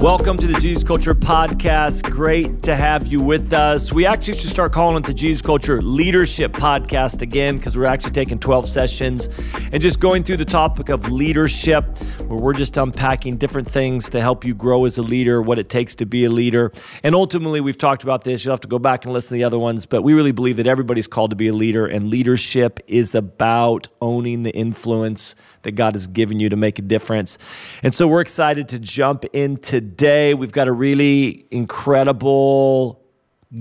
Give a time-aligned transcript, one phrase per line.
[0.00, 2.08] Welcome to the Jesus Culture Podcast.
[2.08, 3.92] Great to have you with us.
[3.92, 8.12] We actually should start calling it the Jesus Culture Leadership Podcast again because we're actually
[8.12, 9.28] taking 12 sessions
[9.72, 11.98] and just going through the topic of leadership,
[12.28, 15.68] where we're just unpacking different things to help you grow as a leader, what it
[15.68, 16.70] takes to be a leader.
[17.02, 18.44] And ultimately, we've talked about this.
[18.44, 20.58] You'll have to go back and listen to the other ones, but we really believe
[20.58, 25.72] that everybody's called to be a leader, and leadership is about owning the influence that
[25.72, 27.36] God has given you to make a difference.
[27.82, 29.56] And so we're excited to jump in
[29.88, 30.34] today.
[30.34, 33.00] We've got a really incredible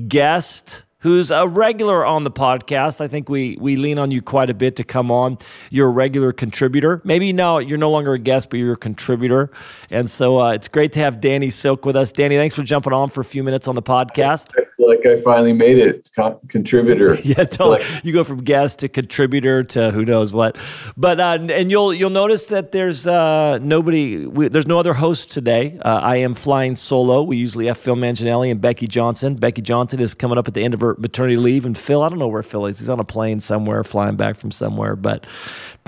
[0.09, 3.00] guest who's a regular on the podcast.
[3.00, 5.38] I think we we lean on you quite a bit to come on.
[5.70, 7.02] You're a regular contributor.
[7.05, 9.52] Maybe now you're no longer a guest, but you're a contributor.
[9.90, 12.12] And so uh, it's great to have Danny Silk with us.
[12.12, 14.52] Danny, thanks for jumping on for a few minutes on the podcast.
[14.88, 17.16] Like I finally made it, con- contributor.
[17.23, 17.80] yeah, totally.
[17.80, 20.58] Like- you go from guest to contributor to who knows what.
[20.95, 24.25] But uh, and you'll you'll notice that there's uh, nobody.
[24.25, 25.78] We, there's no other host today.
[25.84, 27.22] Uh, I am flying solo.
[27.22, 29.36] We usually have Phil Manginelli and Becky Johnson.
[29.36, 32.09] Becky Johnson is coming up at the end of her maternity leave, and Phil, I
[32.09, 32.80] don't know where Phil is.
[32.80, 34.95] He's on a plane somewhere, flying back from somewhere.
[34.95, 35.28] But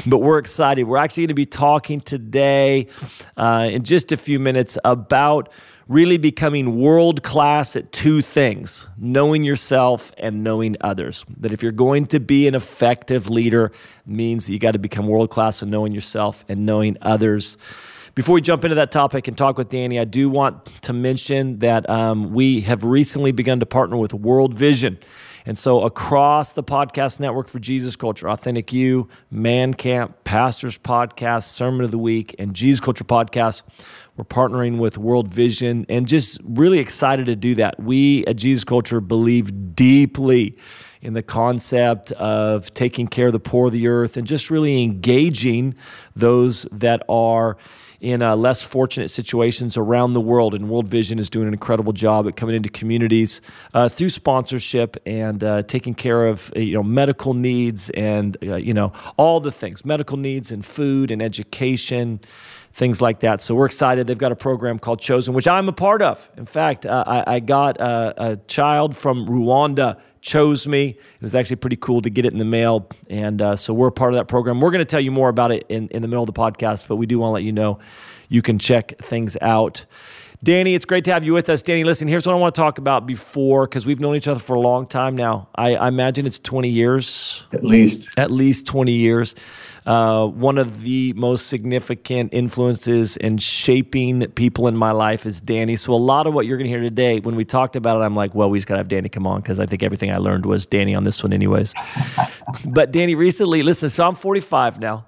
[0.05, 0.83] but we're excited.
[0.83, 2.87] We're actually going to be talking today
[3.37, 5.49] uh, in just a few minutes about
[5.89, 11.25] really becoming world class at two things knowing yourself and knowing others.
[11.39, 13.71] That if you're going to be an effective leader,
[14.05, 17.57] means that you got to become world class in knowing yourself and knowing others.
[18.13, 21.59] Before we jump into that topic and talk with Danny, I do want to mention
[21.59, 24.99] that um, we have recently begun to partner with World Vision.
[25.45, 31.43] And so, across the podcast network for Jesus Culture, Authentic You, Man Camp, Pastors Podcast,
[31.43, 33.63] Sermon of the Week, and Jesus Culture Podcast,
[34.17, 37.79] we're partnering with World Vision and just really excited to do that.
[37.79, 40.57] We at Jesus Culture believe deeply
[41.01, 44.83] in the concept of taking care of the poor of the earth and just really
[44.83, 45.75] engaging
[46.15, 47.57] those that are
[48.01, 50.55] in uh, less fortunate situations around the world.
[50.55, 53.41] And World Vision is doing an incredible job at coming into communities
[53.73, 58.55] uh, through sponsorship and uh, taking care of uh, you know medical needs and uh,
[58.55, 62.19] you know all the things, medical needs and food and education
[62.79, 63.41] things like that.
[63.41, 64.07] So we're excited.
[64.07, 66.27] They've got a program called Chosen, which I'm a part of.
[66.37, 70.91] In fact, uh, I, I, got a, a, child from Rwanda chose me.
[70.91, 72.89] It was actually pretty cool to get it in the mail.
[73.09, 74.61] And uh, so we're part of that program.
[74.61, 76.87] We're going to tell you more about it in, in the middle of the podcast,
[76.87, 77.79] but we do want to let you know
[78.29, 79.85] you can check things out.
[80.41, 81.61] Danny, it's great to have you with us.
[81.61, 84.39] Danny, listen, here's what I want to talk about before, because we've known each other
[84.39, 85.49] for a long time now.
[85.53, 87.45] I, I, imagine it's 20 years.
[87.51, 88.09] At least.
[88.15, 89.35] At least 20 years.
[89.85, 95.75] Uh, one of the most significant influences in shaping people in my life is Danny.
[95.75, 98.05] So a lot of what you're going to hear today, when we talked about it,
[98.05, 100.09] I'm like, well, we just got to have Danny come on because I think everything
[100.09, 101.73] I learned was Danny on this one, anyways.
[102.65, 105.05] but Danny, recently, listen, so I'm 45 now.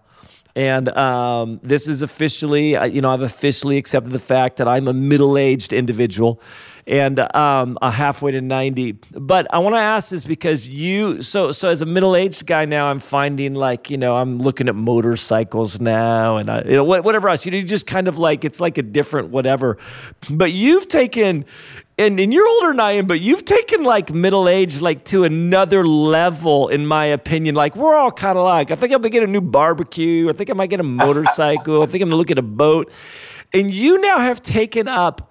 [0.56, 4.88] And um, this is officially, uh, you know, I've officially accepted the fact that I'm
[4.88, 6.42] a middle aged individual
[6.88, 8.94] and um, a halfway to 90.
[9.12, 12.66] But I want to ask this because you, so so as a middle aged guy
[12.66, 16.84] now, I'm finding like, you know, I'm looking at motorcycles now and, I, you know,
[16.84, 17.46] whatever else.
[17.46, 19.78] You know, you just kind of like, it's like a different whatever.
[20.30, 21.46] But you've taken,
[21.98, 25.24] and, and you're older than I am, but you've taken like middle age like to
[25.24, 27.54] another level, in my opinion.
[27.56, 30.30] Like we're all kind of like, I think I'm gonna get a new barbecue.
[30.30, 31.84] I think I might get a motorcycle.
[31.84, 32.92] I think I'm gonna look at a boat.
[33.54, 35.31] And you now have taken up,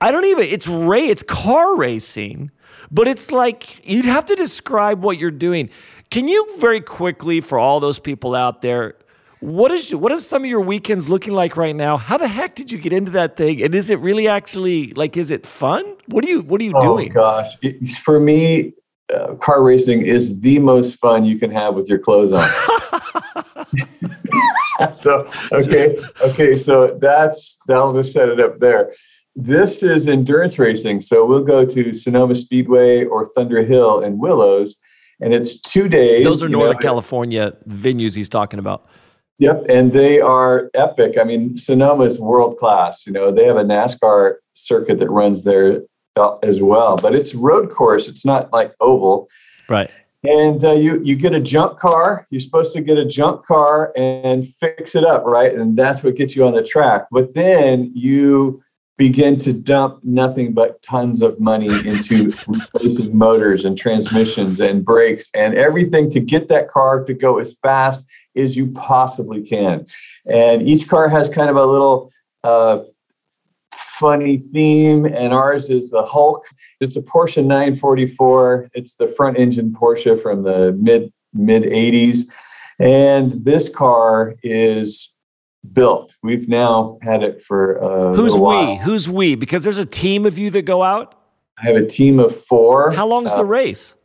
[0.00, 2.50] I don't even, it's ray, it's car racing,
[2.90, 5.70] but it's like you'd have to describe what you're doing.
[6.10, 8.94] Can you very quickly, for all those people out there,
[9.40, 11.96] what is what is some of your weekends looking like right now?
[11.96, 13.62] How the heck did you get into that thing?
[13.62, 15.84] And is it really actually like is it fun?
[16.06, 16.84] What are you what are you doing?
[16.84, 17.12] oh, doing?
[17.12, 18.72] gosh, it, for me,
[19.14, 22.48] uh, car racing is the most fun you can have with your clothes on.
[24.96, 28.92] so okay, okay, so that's that'll just set it up there.
[29.40, 34.74] This is endurance racing, so we'll go to Sonoma Speedway or Thunder Hill in Willows,
[35.20, 36.24] and it's two days.
[36.24, 38.88] Those are Northern know, California venues he's talking about.
[39.38, 41.16] Yep, and they are epic.
[41.20, 43.06] I mean, Sonoma is world class.
[43.06, 45.82] You know, they have a NASCAR circuit that runs there
[46.16, 48.08] uh, as well, but it's road course.
[48.08, 49.28] It's not like oval.
[49.68, 49.88] Right.
[50.24, 52.26] And uh, you you get a junk car.
[52.30, 55.54] You're supposed to get a junk car and fix it up, right?
[55.54, 57.06] And that's what gets you on the track.
[57.12, 58.64] But then you
[58.98, 65.30] begin to dump nothing but tons of money into replacing motors and transmissions and brakes
[65.34, 68.04] and everything to get that car to go as fast
[68.36, 69.86] as you possibly can.
[70.26, 72.12] And each car has kind of a little
[72.42, 72.80] uh,
[73.72, 76.44] funny theme, and ours is the Hulk.
[76.80, 78.70] It's a Porsche 944.
[78.74, 82.28] It's the front engine Porsche from the mid mid 80s.
[82.80, 85.10] And this car is
[85.72, 86.14] built.
[86.22, 88.76] We've now had it for uh, Who's we?
[88.76, 89.34] Who's we?
[89.34, 91.14] Because there's a team of you that go out.
[91.58, 92.92] I have a team of four.
[92.92, 93.96] How long is uh, the race?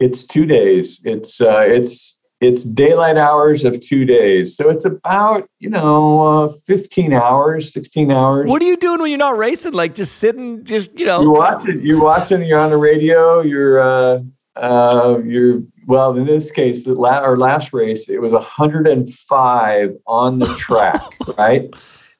[0.00, 1.00] It's two days.
[1.04, 6.52] It's uh, it's it's daylight hours of two days, so it's about you know uh,
[6.66, 8.48] fifteen hours, sixteen hours.
[8.48, 9.72] What are you doing when you're not racing?
[9.72, 11.22] Like just sitting, just you know.
[11.22, 11.80] You're watching.
[11.80, 12.42] You're watching.
[12.44, 13.40] You're on the radio.
[13.40, 14.20] You're uh,
[14.54, 16.16] uh, you're well.
[16.16, 21.02] In this case, the la- our last race, it was 105 on the track,
[21.38, 21.70] right?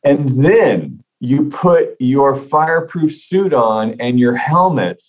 [0.03, 5.03] And then you put your fireproof suit on and your helmet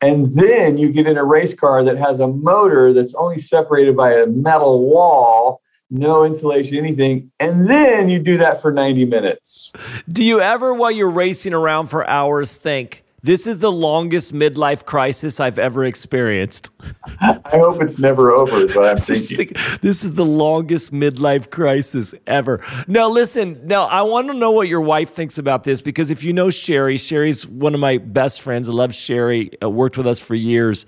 [0.00, 3.96] and then you get in a race car that has a motor that's only separated
[3.96, 5.60] by a metal wall,
[5.90, 7.32] no insulation, anything.
[7.40, 9.72] And then you do that for 90 minutes.
[10.08, 14.84] Do you ever, while you're racing around for hours, think, this is the longest midlife
[14.84, 16.70] crisis I've ever experienced.
[17.20, 19.56] I hope it's never over, is what I'm thinking.
[19.80, 22.60] this is the longest midlife crisis ever.
[22.86, 26.22] Now, listen, now I want to know what your wife thinks about this because if
[26.22, 28.68] you know Sheri, Sheri's one of my best friends.
[28.68, 30.86] I love Sheri, uh, worked with us for years.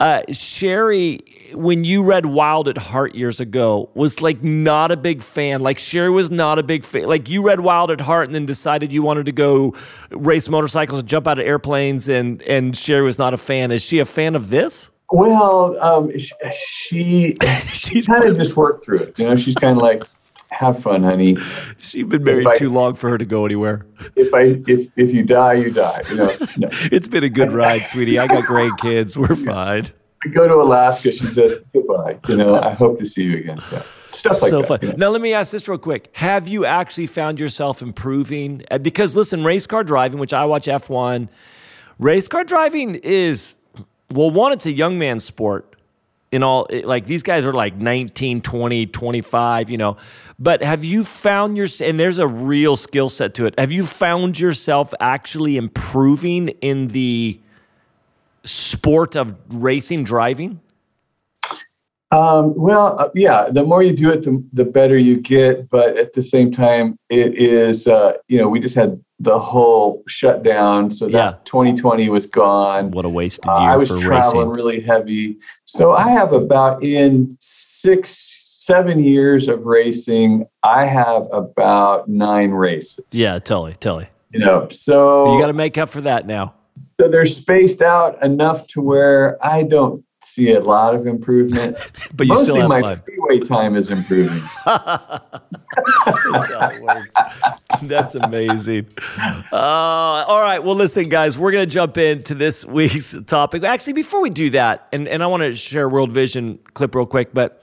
[0.00, 5.22] Uh, Sheri, when you read Wild at Heart years ago, was like not a big
[5.22, 5.60] fan.
[5.60, 7.04] Like Sheri was not a big fan.
[7.04, 9.74] Like you read Wild at Heart and then decided you wanted to go
[10.10, 13.70] race motorcycles and jump out of airplanes, and and Sheri was not a fan.
[13.70, 14.90] Is she a fan of this?
[15.10, 16.10] Well, um,
[16.56, 17.36] she
[17.72, 19.18] she's kind of just worked through it.
[19.18, 20.04] You know, she's kind of like,
[20.50, 21.36] have fun, honey.
[21.78, 23.86] She's been married I, too long for her to go anywhere.
[24.16, 26.02] If I if if you die, you die.
[26.10, 26.68] You know, no.
[26.92, 28.18] it's been a good ride, sweetie.
[28.18, 29.16] I got great kids.
[29.16, 29.86] We're fine.
[30.24, 31.12] I go to Alaska.
[31.12, 32.18] She says goodbye.
[32.28, 33.62] You know, I hope to see you again.
[33.72, 33.82] Yeah.
[34.10, 34.66] Stuff like so that.
[34.66, 34.78] Fun.
[34.82, 34.94] You know?
[34.96, 38.62] Now, let me ask this real quick: Have you actually found yourself improving?
[38.70, 41.30] Uh, because listen, race car driving, which I watch F one,
[41.98, 43.54] race car driving is
[44.12, 45.69] well, one, it's a young man's sport
[46.32, 49.96] in all like these guys are like 19 20 25 you know.
[50.38, 53.58] But have you found your and there's a real skill set to it.
[53.58, 57.40] Have you found yourself actually improving in the
[58.44, 60.60] sport of racing driving?
[62.12, 65.96] Um, well uh, yeah the more you do it the, the better you get but
[65.96, 70.90] at the same time it is uh, you know we just had the whole shutdown.
[70.90, 71.38] So that yeah.
[71.44, 72.90] 2020 was gone.
[72.90, 74.48] What a wasted year uh, I was traveling racing.
[74.48, 75.38] really heavy.
[75.66, 83.04] So I have about in six, seven years of racing, I have about nine races.
[83.12, 84.08] Yeah, totally, totally.
[84.32, 86.54] You know, so you got to make up for that now.
[86.98, 91.76] So they're spaced out enough to where I don't see a lot of improvement.
[92.14, 94.42] but you Mostly still have my freeway time is improving.
[94.66, 95.28] That's
[96.48, 97.14] how it works.
[97.82, 98.88] That's amazing.
[99.52, 100.62] Uh, all right.
[100.62, 103.64] Well, listen, guys, we're going to jump into this week's topic.
[103.64, 106.94] Actually, before we do that, and, and I want to share a World Vision clip
[106.94, 107.62] real quick, but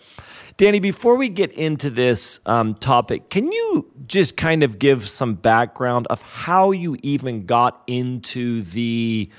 [0.57, 5.35] Danny, before we get into this um, topic, can you just kind of give some
[5.35, 9.29] background of how you even got into the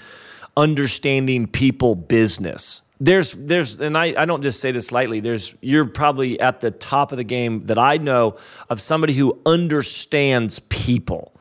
[0.56, 2.82] understanding people business?
[3.00, 6.70] There's there's and I, I don't just say this lightly there's you're probably at the
[6.70, 8.36] top of the game that i know
[8.68, 11.38] of somebody who understands people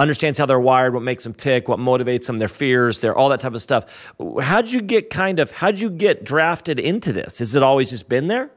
[0.00, 3.28] understands how they're wired what makes them tick what motivates them their fears their all
[3.28, 4.12] that type of stuff.
[4.40, 7.38] How'd you get kind of how'd you get drafted into this?
[7.38, 8.50] Has it always just been there?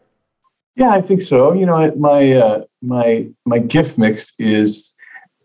[0.76, 1.54] Yeah i think so.
[1.54, 4.96] You know my uh, my my gift mix is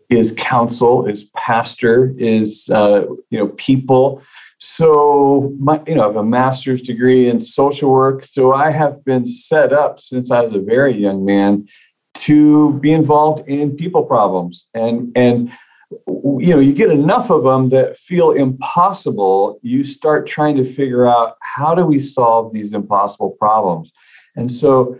[0.09, 4.23] is counsel is pastor is uh, you know people
[4.59, 8.25] so, my, you know, I have a master's degree in social work.
[8.25, 11.67] So, I have been set up since I was a very young man
[12.15, 14.67] to be involved in people problems.
[14.73, 15.49] And, and,
[16.07, 21.07] you know, you get enough of them that feel impossible, you start trying to figure
[21.07, 23.93] out how do we solve these impossible problems.
[24.35, 24.99] And so,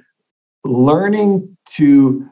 [0.64, 2.30] learning to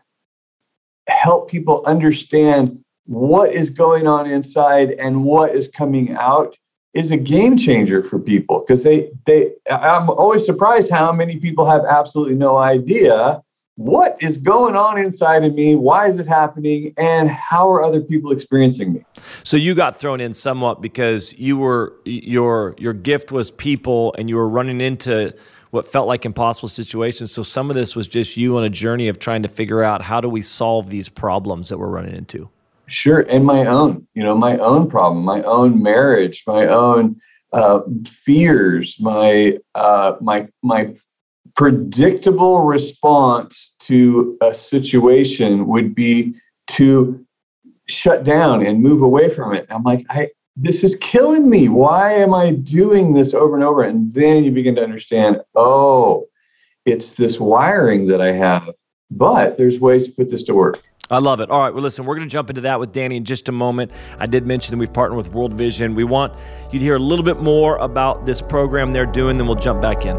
[1.09, 6.55] help people understand what is going on inside and what is coming out
[6.97, 11.69] is a game changer for people because they they I'm always surprised how many people
[11.69, 13.43] have absolutely no idea
[13.75, 18.01] what is going on inside of me why is it happening and how are other
[18.01, 19.05] people experiencing me.
[19.43, 24.27] So you got thrown in somewhat because you were your your gift was people and
[24.27, 25.35] you were running into
[25.69, 27.31] what felt like impossible situations.
[27.31, 30.01] So some of this was just you on a journey of trying to figure out
[30.01, 32.49] how do we solve these problems that we're running into
[32.89, 37.19] Sure, and my own, you know, my own problem, my own marriage, my own
[37.51, 40.95] uh, fears, my uh, my my
[41.55, 46.35] predictable response to a situation would be
[46.67, 47.25] to
[47.87, 49.65] shut down and move away from it.
[49.69, 51.69] I'm like, I this is killing me.
[51.69, 53.83] Why am I doing this over and over?
[53.83, 56.27] And then you begin to understand, oh,
[56.85, 58.69] it's this wiring that I have
[59.09, 60.83] but there's ways to put this to work.
[61.09, 61.49] I love it.
[61.49, 63.53] All right, well, listen, we're going to jump into that with Danny in just a
[63.53, 63.91] moment.
[64.19, 65.95] I did mention that we've partnered with World Vision.
[65.95, 66.33] We want
[66.71, 69.81] you to hear a little bit more about this program they're doing, then we'll jump
[69.81, 70.17] back in.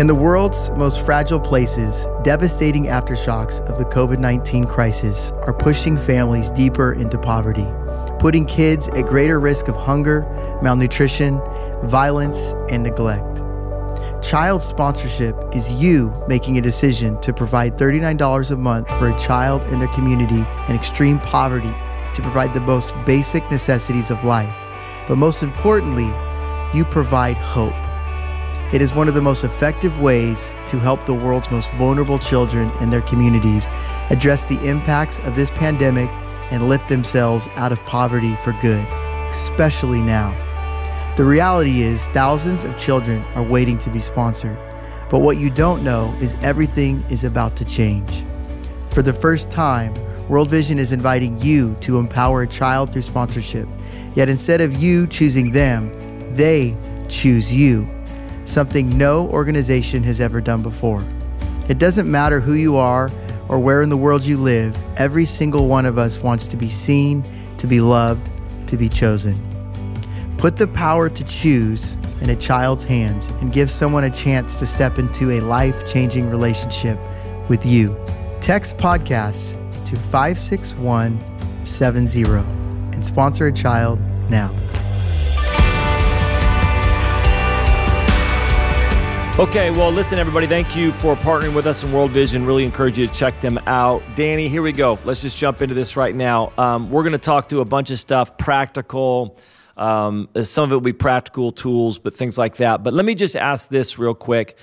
[0.00, 5.96] In the world's most fragile places, devastating aftershocks of the COVID 19 crisis are pushing
[5.96, 7.66] families deeper into poverty,
[8.20, 10.22] putting kids at greater risk of hunger,
[10.62, 11.40] malnutrition,
[11.84, 13.42] violence, and neglect.
[14.22, 19.62] Child sponsorship is you making a decision to provide $39 a month for a child
[19.72, 21.72] in their community in extreme poverty
[22.14, 24.56] to provide the most basic necessities of life.
[25.06, 26.12] But most importantly,
[26.76, 27.74] you provide hope.
[28.74, 32.72] It is one of the most effective ways to help the world's most vulnerable children
[32.80, 33.68] and their communities
[34.10, 36.10] address the impacts of this pandemic
[36.50, 38.84] and lift themselves out of poverty for good,
[39.30, 40.47] especially now.
[41.18, 44.56] The reality is, thousands of children are waiting to be sponsored.
[45.10, 48.24] But what you don't know is everything is about to change.
[48.90, 49.92] For the first time,
[50.28, 53.66] World Vision is inviting you to empower a child through sponsorship.
[54.14, 55.90] Yet instead of you choosing them,
[56.36, 56.76] they
[57.08, 57.88] choose you,
[58.44, 61.02] something no organization has ever done before.
[61.68, 63.10] It doesn't matter who you are
[63.48, 66.70] or where in the world you live, every single one of us wants to be
[66.70, 67.24] seen,
[67.56, 68.30] to be loved,
[68.68, 69.34] to be chosen.
[70.38, 74.66] Put the power to choose in a child's hands and give someone a chance to
[74.66, 76.96] step into a life changing relationship
[77.48, 77.98] with you.
[78.40, 79.54] Text podcasts
[79.84, 82.22] to 56170
[82.94, 83.98] and sponsor a child
[84.30, 84.54] now.
[89.40, 90.46] Okay, well, listen, everybody.
[90.46, 92.46] Thank you for partnering with us in World Vision.
[92.46, 94.04] Really encourage you to check them out.
[94.14, 95.00] Danny, here we go.
[95.04, 96.52] Let's just jump into this right now.
[96.58, 99.36] Um, we're going to talk through a bunch of stuff practical
[99.78, 102.82] um, some of it will be practical tools, but things like that.
[102.82, 104.56] But let me just ask this real quick.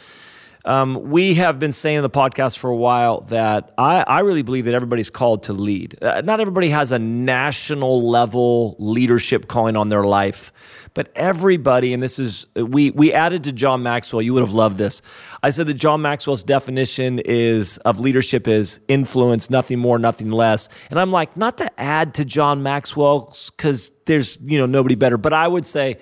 [0.66, 4.42] Um, we have been saying in the podcast for a while that I, I really
[4.42, 5.96] believe that everybody's called to lead.
[6.04, 10.52] Uh, not everybody has a national level leadership calling on their life,
[10.96, 14.78] but everybody, and this is, we, we added to John Maxwell, you would have loved
[14.78, 15.04] this.
[15.44, 20.68] I said that John Maxwell's definition is of leadership is influence, nothing more, nothing less.
[20.90, 25.18] And I'm like, not to add to John Maxwell's, because there's, you know, nobody better,
[25.18, 25.98] but I would say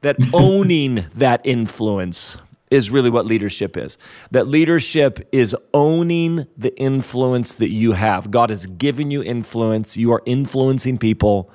[0.00, 2.38] that owning that influence
[2.70, 3.98] is really what leadership is.
[4.30, 8.30] That leadership is owning the influence that you have.
[8.30, 11.50] God has given you influence, you are influencing people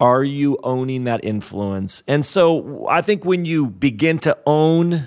[0.00, 2.02] are you owning that influence?
[2.08, 5.04] And so I think when you begin to own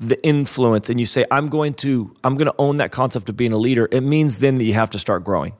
[0.00, 3.36] the influence and you say, I'm going to, I'm going to own that concept of
[3.36, 5.54] being a leader, it means then that you have to start growing.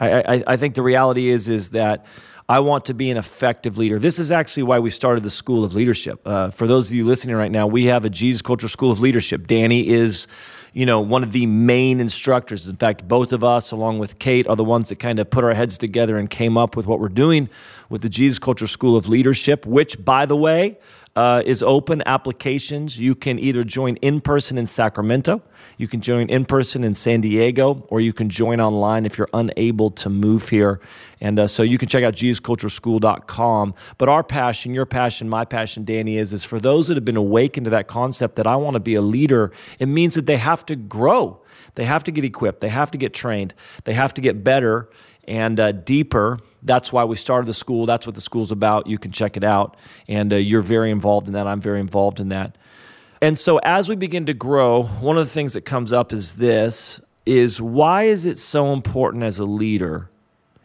[0.00, 2.06] I, I, I think the reality is, is that
[2.46, 3.98] I want to be an effective leader.
[3.98, 6.20] This is actually why we started the School of Leadership.
[6.26, 9.00] Uh, for those of you listening right now, we have a Jesus Culture School of
[9.00, 9.46] Leadership.
[9.46, 10.26] Danny is
[10.74, 12.66] you know, one of the main instructors.
[12.66, 15.44] In fact, both of us, along with Kate, are the ones that kind of put
[15.44, 17.48] our heads together and came up with what we're doing
[17.88, 20.78] with the Jesus Culture School of Leadership, which, by the way,
[21.16, 22.98] uh, is open applications.
[22.98, 25.42] You can either join in person in Sacramento,
[25.78, 29.28] you can join in person in San Diego, or you can join online if you're
[29.32, 30.80] unable to move here.
[31.20, 33.74] And uh, so you can check out JesusCultureSchool.com.
[33.96, 37.16] But our passion, your passion, my passion, Danny, is, is for those that have been
[37.16, 40.36] awakened to that concept that I want to be a leader, it means that they
[40.36, 41.40] have to grow.
[41.76, 42.60] They have to get equipped.
[42.60, 43.54] They have to get trained.
[43.84, 44.90] They have to get better
[45.28, 46.38] and uh, deeper.
[46.62, 47.86] That's why we started the school.
[47.86, 48.86] That's what the school's about.
[48.86, 49.76] You can check it out.
[50.08, 51.46] And uh, you're very involved in that.
[51.46, 52.56] I'm very involved in that.
[53.20, 56.34] And so as we begin to grow, one of the things that comes up is
[56.34, 60.10] this is why is it so important as a leader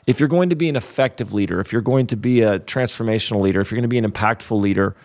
[0.10, 3.42] if you're going to be an effective leader, if you're going to be a transformational
[3.42, 4.96] leader, if you're going to be an impactful leader,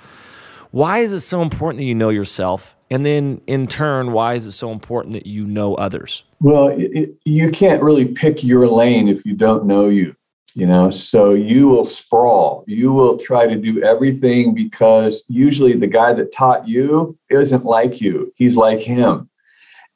[0.70, 2.73] why is it so important that you know yourself?
[2.90, 6.24] And then in turn, why is it so important that you know others?
[6.40, 10.14] Well, it, you can't really pick your lane if you don't know you,
[10.54, 12.64] you know, so you will sprawl.
[12.66, 18.00] You will try to do everything because usually the guy that taught you isn't like
[18.00, 19.30] you, he's like him.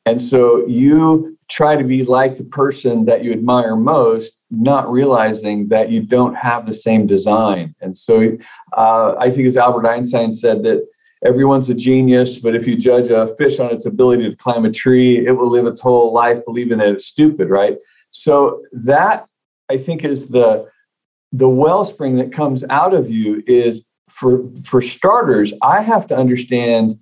[0.07, 5.69] And so you try to be like the person that you admire most, not realizing
[5.69, 7.75] that you don't have the same design.
[7.81, 8.37] And so
[8.77, 10.87] uh, I think, as Albert Einstein said, that
[11.25, 14.71] everyone's a genius, but if you judge a fish on its ability to climb a
[14.71, 17.79] tree, it will live its whole life believing that it's stupid, right?
[18.11, 19.27] So that
[19.69, 20.69] I think is the
[21.33, 26.99] the wellspring that comes out of you is for for starters, I have to understand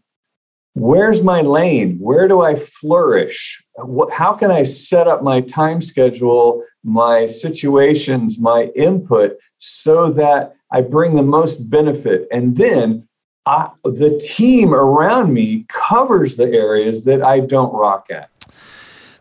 [0.75, 1.96] where's my lane?
[1.99, 3.64] Where do I flourish?
[3.76, 10.54] What, how can I set up my time schedule, my situations, my input so that
[10.70, 12.28] I bring the most benefit?
[12.30, 13.08] And then
[13.46, 18.30] I, the team around me covers the areas that I don't rock at.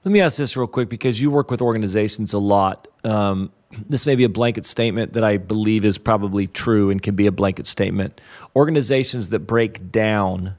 [0.03, 2.87] Let me ask this real quick because you work with organizations a lot.
[3.03, 3.51] Um,
[3.89, 7.27] this may be a blanket statement that I believe is probably true and can be
[7.27, 8.19] a blanket statement.
[8.55, 10.55] Organizations that break down,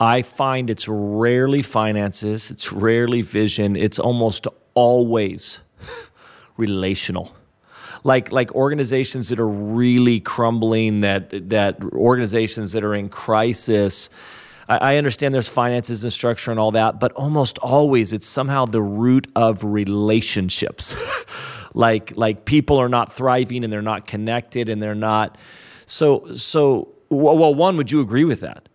[0.00, 5.60] I find it's rarely finances, it's rarely vision, it's almost always
[6.56, 7.34] relational.
[8.04, 14.10] Like like organizations that are really crumbling, that that organizations that are in crisis.
[14.68, 18.82] I, understand there's finances and structure and all that, but almost always it's somehow the
[18.82, 20.96] root of relationships.
[21.76, 25.38] like like people are not thriving and they're not connected and they're not
[25.84, 28.68] so so well one would you agree with that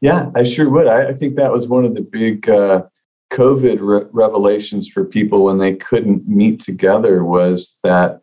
[0.00, 2.84] yeah i sure would i, I think that was one of the big uh,
[3.30, 8.21] covid re- revelations for people when they couldn't meet together was that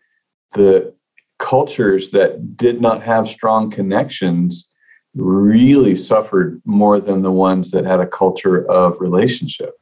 [0.51, 0.94] the
[1.38, 4.70] cultures that did not have strong connections
[5.15, 9.79] really suffered more than the ones that had a culture of relationship.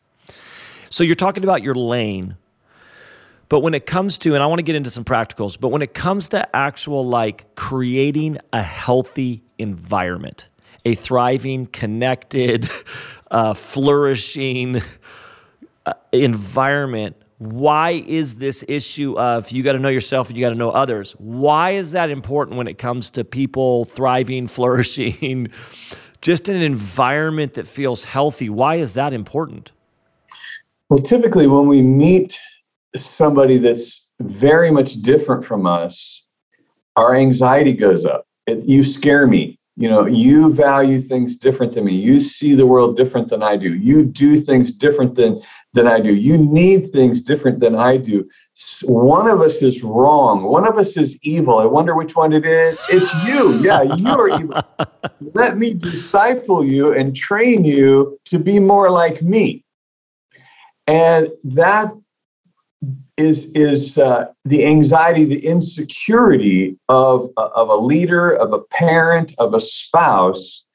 [0.90, 2.38] So you're talking about your lane.
[3.50, 5.82] But when it comes to, and I want to get into some practicals, but when
[5.82, 10.48] it comes to actual like creating a healthy environment,
[10.86, 12.70] a thriving, connected,
[13.32, 14.82] uh, flourishing
[15.86, 20.50] uh, environment, why is this issue of you got to know yourself and you got
[20.50, 21.12] to know others?
[21.14, 25.50] Why is that important when it comes to people thriving, flourishing,
[26.22, 28.50] just an environment that feels healthy?
[28.50, 29.72] Why is that important?
[30.90, 32.38] Well, typically when we meet
[32.96, 36.26] somebody that's very much different from us,
[36.96, 38.26] our anxiety goes up.
[38.48, 39.60] It, you scare me.
[39.76, 41.94] You know, you value things different than me.
[41.94, 43.76] You see the world different than I do.
[43.76, 45.40] You do things different than
[45.78, 46.14] than I do.
[46.14, 48.28] You need things different than I do.
[48.84, 50.44] One of us is wrong.
[50.44, 51.60] One of us is evil.
[51.60, 52.78] I wonder which one it is.
[52.90, 53.62] It's you.
[53.62, 54.62] Yeah, you are evil.
[55.34, 59.64] Let me disciple you and train you to be more like me.
[60.88, 61.94] And that
[63.18, 69.54] is is uh, the anxiety, the insecurity of of a leader, of a parent, of
[69.54, 70.67] a spouse.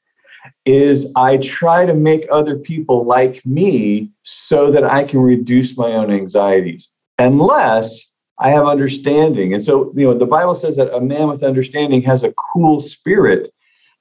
[0.65, 5.91] Is I try to make other people like me so that I can reduce my
[5.91, 9.53] own anxieties, unless I have understanding.
[9.53, 12.79] And so, you know, the Bible says that a man with understanding has a cool
[12.79, 13.53] spirit.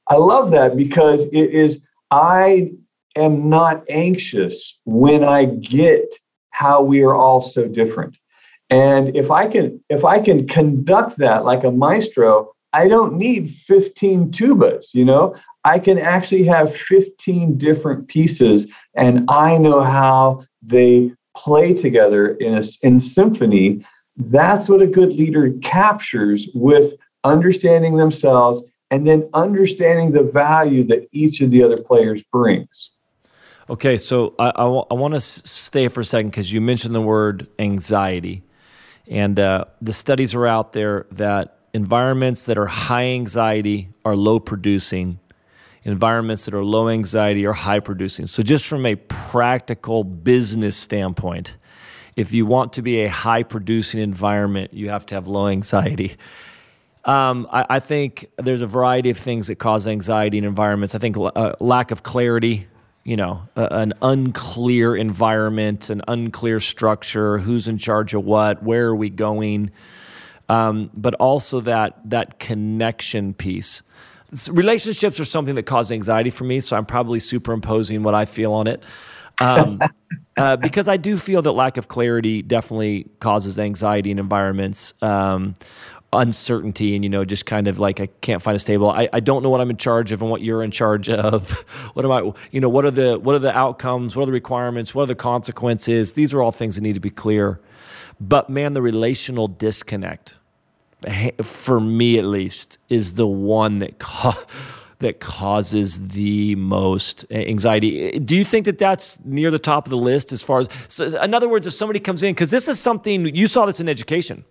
[0.09, 2.73] I love that because it is I
[3.17, 6.19] am not anxious when I get
[6.51, 8.17] how we are all so different.
[8.71, 13.51] And if I can if I can conduct that like a maestro, I don't need
[13.51, 15.37] 15 tubas, you know?
[15.65, 22.55] I can actually have 15 different pieces and I know how they play together in
[22.55, 23.85] a in symphony.
[24.17, 26.95] That's what a good leader captures with
[27.25, 32.91] understanding themselves and then understanding the value that each of the other players brings.
[33.71, 36.95] Okay, so I, I, w- I want to stay for a second because you mentioned
[36.95, 38.43] the word anxiety.
[39.09, 44.41] And uh, the studies are out there that environments that are high anxiety are low
[44.41, 45.21] producing,
[45.85, 48.27] environments that are low anxiety are high producing.
[48.27, 51.57] So, just from a practical business standpoint,
[52.17, 56.17] if you want to be a high producing environment, you have to have low anxiety.
[57.05, 60.95] Um, I, I, think there's a variety of things that cause anxiety in environments.
[60.95, 62.69] I think uh, lack of clarity,
[63.03, 68.95] you know, an unclear environment, an unclear structure, who's in charge of what, where are
[68.95, 69.73] we going,
[70.49, 73.83] um, but also that that connection piece.
[74.51, 78.53] Relationships are something that cause anxiety for me, so I'm probably superimposing what I feel
[78.53, 78.83] on it.
[79.41, 79.81] Um,
[80.37, 84.95] uh, because I do feel that lack of clarity definitely causes anxiety in environments.
[85.03, 85.55] Um,
[86.15, 89.21] uncertainty and you know just kind of like i can't find a stable I, I
[89.21, 91.51] don't know what i'm in charge of and what you're in charge of
[91.95, 94.33] what am i you know what are the what are the outcomes what are the
[94.33, 97.61] requirements what are the consequences these are all things that need to be clear
[98.21, 100.35] but man the relational disconnect
[101.43, 104.45] for me at least is the one that ca-
[104.99, 109.97] that causes the most anxiety do you think that that's near the top of the
[109.97, 112.79] list as far as so in other words if somebody comes in because this is
[112.79, 114.45] something you saw this in education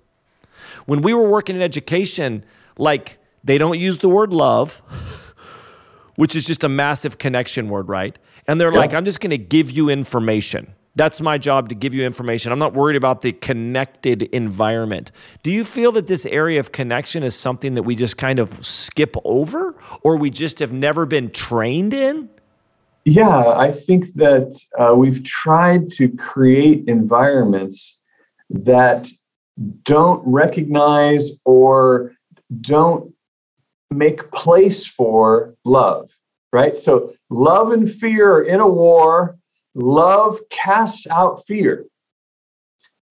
[0.86, 2.44] when we were working in education,
[2.78, 4.82] like they don't use the word love,
[6.16, 8.18] which is just a massive connection word, right?
[8.48, 8.80] And they're yeah.
[8.80, 10.74] like, I'm just going to give you information.
[10.96, 12.52] That's my job to give you information.
[12.52, 15.12] I'm not worried about the connected environment.
[15.42, 18.66] Do you feel that this area of connection is something that we just kind of
[18.66, 22.30] skip over or we just have never been trained in?
[23.06, 28.00] Yeah, I think that uh, we've tried to create environments
[28.50, 29.10] that
[29.84, 32.12] don't recognize or
[32.60, 33.14] don't
[33.90, 36.12] make place for love,
[36.52, 36.78] right?
[36.78, 39.38] So love and fear are in a war.
[39.74, 41.86] Love casts out fear.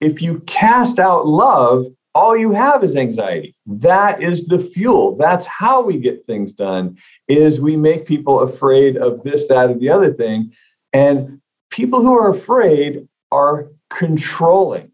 [0.00, 3.54] if you cast out love, all you have is anxiety.
[3.66, 5.16] That is the fuel.
[5.16, 9.74] That's how we get things done is we make people afraid of this, that, or
[9.74, 10.52] the other thing.
[10.92, 14.90] And people who are afraid are controlling.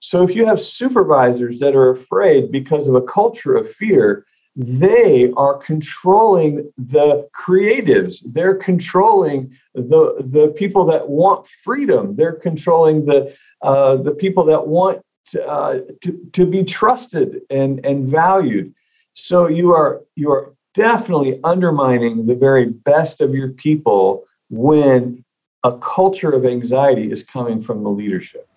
[0.00, 4.24] So if you have supervisors that are afraid because of a culture of fear,
[4.60, 8.20] they are controlling the creatives.
[8.26, 12.16] They're controlling the, the people that want freedom.
[12.16, 15.00] They're controlling the, uh, the people that want
[15.46, 18.74] uh, to, to be trusted and, and valued.
[19.12, 25.24] So you are, you are definitely undermining the very best of your people when
[25.62, 28.48] a culture of anxiety is coming from the leadership.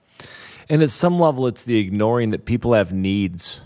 [0.68, 3.62] And at some level, it's the ignoring that people have needs.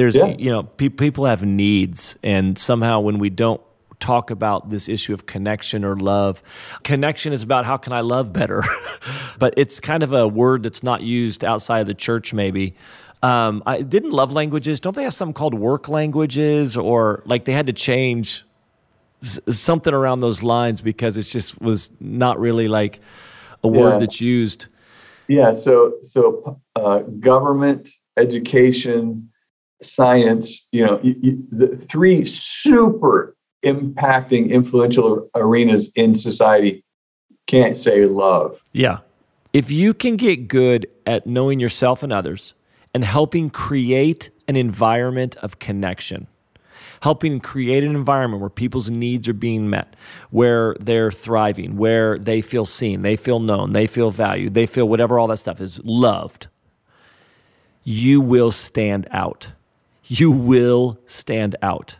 [0.00, 0.34] There's, yeah.
[0.38, 3.60] you know, pe- people have needs, and somehow when we don't
[3.98, 6.42] talk about this issue of connection or love.
[6.84, 8.64] Connection is about how can I love better,
[9.38, 12.74] but it's kind of a word that's not used outside of the church, maybe.
[13.22, 14.80] Um, I didn't love languages.
[14.80, 18.46] Don't they have something called work languages, or like they had to change
[19.22, 23.00] s- something around those lines because it just was not really like
[23.62, 23.98] a word yeah.
[23.98, 24.68] that's used.
[25.28, 25.52] Yeah.
[25.52, 29.29] So so uh, government, education,
[29.82, 30.68] science.
[30.72, 36.84] You know, the three super impacting, influential arenas in society.
[37.46, 38.62] Can't say love.
[38.72, 38.98] Yeah.
[39.52, 42.54] If you can get good at knowing yourself and others
[42.94, 46.28] and helping create an environment of connection,
[47.02, 49.96] helping create an environment where people's needs are being met,
[50.30, 54.88] where they're thriving, where they feel seen, they feel known, they feel valued, they feel
[54.88, 56.46] whatever all that stuff is loved,
[57.82, 59.48] you will stand out.
[60.10, 61.94] You will stand out.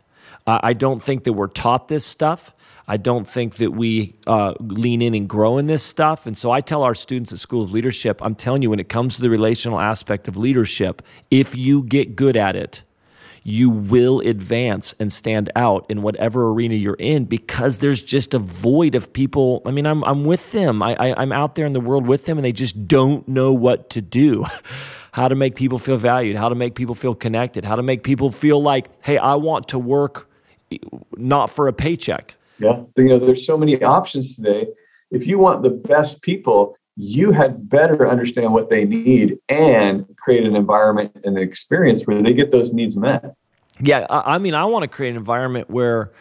[0.45, 2.53] Uh, I don't think that we're taught this stuff.
[2.89, 6.27] I don't think that we uh, lean in and grow in this stuff.
[6.27, 8.89] And so I tell our students at School of Leadership, I'm telling you, when it
[8.89, 12.83] comes to the relational aspect of leadership, if you get good at it,
[13.45, 18.41] you will advance and stand out in whatever arena you're in because there's just a
[18.41, 19.63] void of people.
[19.65, 22.25] I mean, I'm, I'm with them, I, I, I'm out there in the world with
[22.25, 24.47] them, and they just don't know what to do.
[25.13, 28.03] how to make people feel valued, how to make people feel connected, how to make
[28.03, 30.31] people feel like, hey, I want to work
[31.17, 32.37] not for a paycheck.
[32.59, 34.69] Yeah, you know, there's so many options today.
[35.11, 40.45] If you want the best people, you had better understand what they need and create
[40.45, 43.35] an environment and an experience where they get those needs met.
[43.81, 46.13] Yeah, I, mean, I want to create an environment where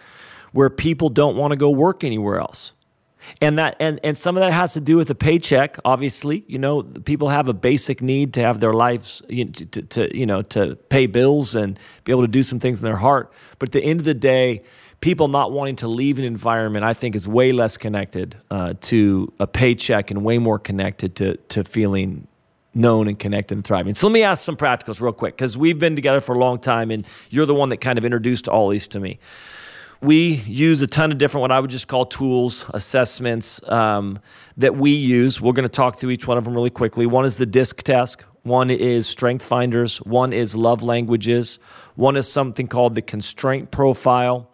[0.52, 2.74] where people don't want to go work anywhere else.
[3.42, 5.78] And that and, and some of that has to do with the paycheck.
[5.86, 9.82] Obviously, you know, people have a basic need to have their lives you know, to,
[9.82, 12.98] to, you know to pay bills and be able to do some things in their
[12.98, 13.32] heart.
[13.60, 14.64] But at the end of the day,
[15.02, 19.32] people not wanting to leave an environment, I think, is way less connected uh, to
[19.40, 22.28] a paycheck and way more connected to to feeling
[22.74, 23.96] known and connected and thriving.
[23.96, 26.60] So let me ask some practicals real quick because we've been together for a long
[26.60, 29.20] time, and you're the one that kind of introduced all these to me.
[30.02, 34.20] We use a ton of different, what I would just call tools, assessments um,
[34.56, 35.42] that we use.
[35.42, 37.06] We're going to talk through each one of them really quickly.
[37.06, 38.22] One is the DISC test.
[38.44, 39.98] One is Strength Finders.
[39.98, 41.60] One is Love Languages.
[41.96, 44.50] One is something called the Constraint Profile.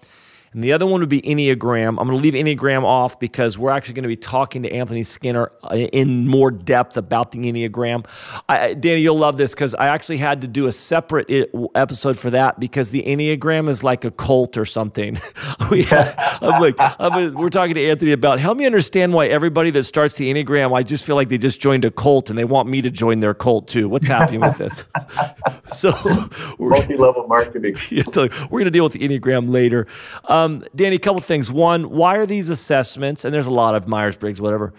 [0.56, 1.89] And the other one would be Enneagram.
[2.00, 5.04] I'm going to leave Enneagram off because we're actually going to be talking to Anthony
[5.04, 8.08] Skinner uh, in more depth about the Enneagram.
[8.48, 12.30] I, Danny, you'll love this because I actually had to do a separate episode for
[12.30, 15.20] that because the Enneagram is like a cult or something.
[15.72, 19.84] we I'm like, I'm, we're talking to Anthony about help me understand why everybody that
[19.84, 22.70] starts the Enneagram, I just feel like they just joined a cult and they want
[22.70, 23.89] me to join their cult too.
[23.89, 24.86] What's happening with this?
[25.68, 25.91] so,
[26.60, 27.76] multi-level marketing.
[27.89, 29.88] Yeah, we're going to deal with the Enneagram later.
[30.26, 31.52] Um, um, Danny, a couple things.
[31.52, 34.74] One, why are these assessments, and there's a lot of Myers Briggs, whatever,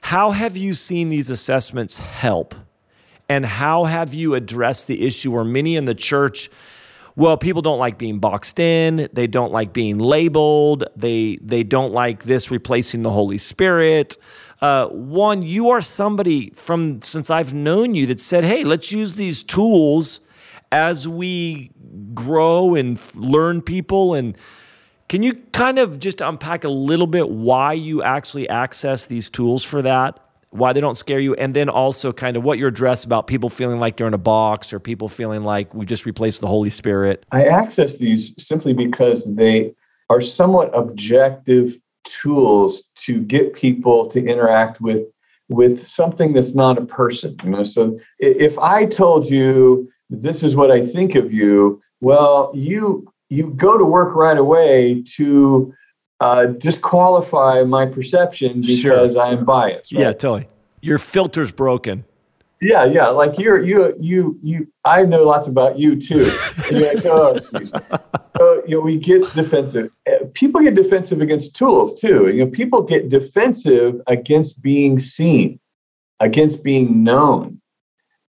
[0.00, 2.54] how have you seen these assessments help?
[3.28, 6.50] And how have you addressed the issue where many in the church,
[7.14, 11.92] well, people don't like being boxed in, they don't like being labeled, they, they don't
[11.92, 14.16] like this replacing the Holy Spirit.
[14.60, 19.14] Uh, one, you are somebody from since I've known you that said, hey, let's use
[19.14, 20.20] these tools
[20.70, 21.70] as we
[22.14, 24.36] grow and learn people and
[25.12, 29.62] can you kind of just unpack a little bit why you actually access these tools
[29.62, 30.18] for that?
[30.52, 33.50] Why they don't scare you, and then also kind of what your address about people
[33.50, 36.70] feeling like they're in a box or people feeling like we just replaced the Holy
[36.70, 37.26] Spirit.
[37.30, 39.74] I access these simply because they
[40.08, 45.08] are somewhat objective tools to get people to interact with
[45.50, 50.56] with something that's not a person you know so if i told you this is
[50.56, 55.72] what i think of you well you you go to work right away to
[56.20, 59.20] uh, disqualify my perception because sure.
[59.20, 59.92] I'm biased.
[59.92, 60.02] Right?
[60.02, 60.48] Yeah, totally.
[60.82, 62.04] Your filter's broken.
[62.60, 63.08] Yeah, yeah.
[63.08, 64.68] Like you're you you you.
[64.84, 66.26] I know lots about you too.
[66.70, 67.38] Like, oh,
[68.36, 69.90] so, you know, we get defensive.
[70.08, 72.28] Uh, people get defensive against tools too.
[72.28, 75.58] You know, people get defensive against being seen,
[76.20, 77.60] against being known.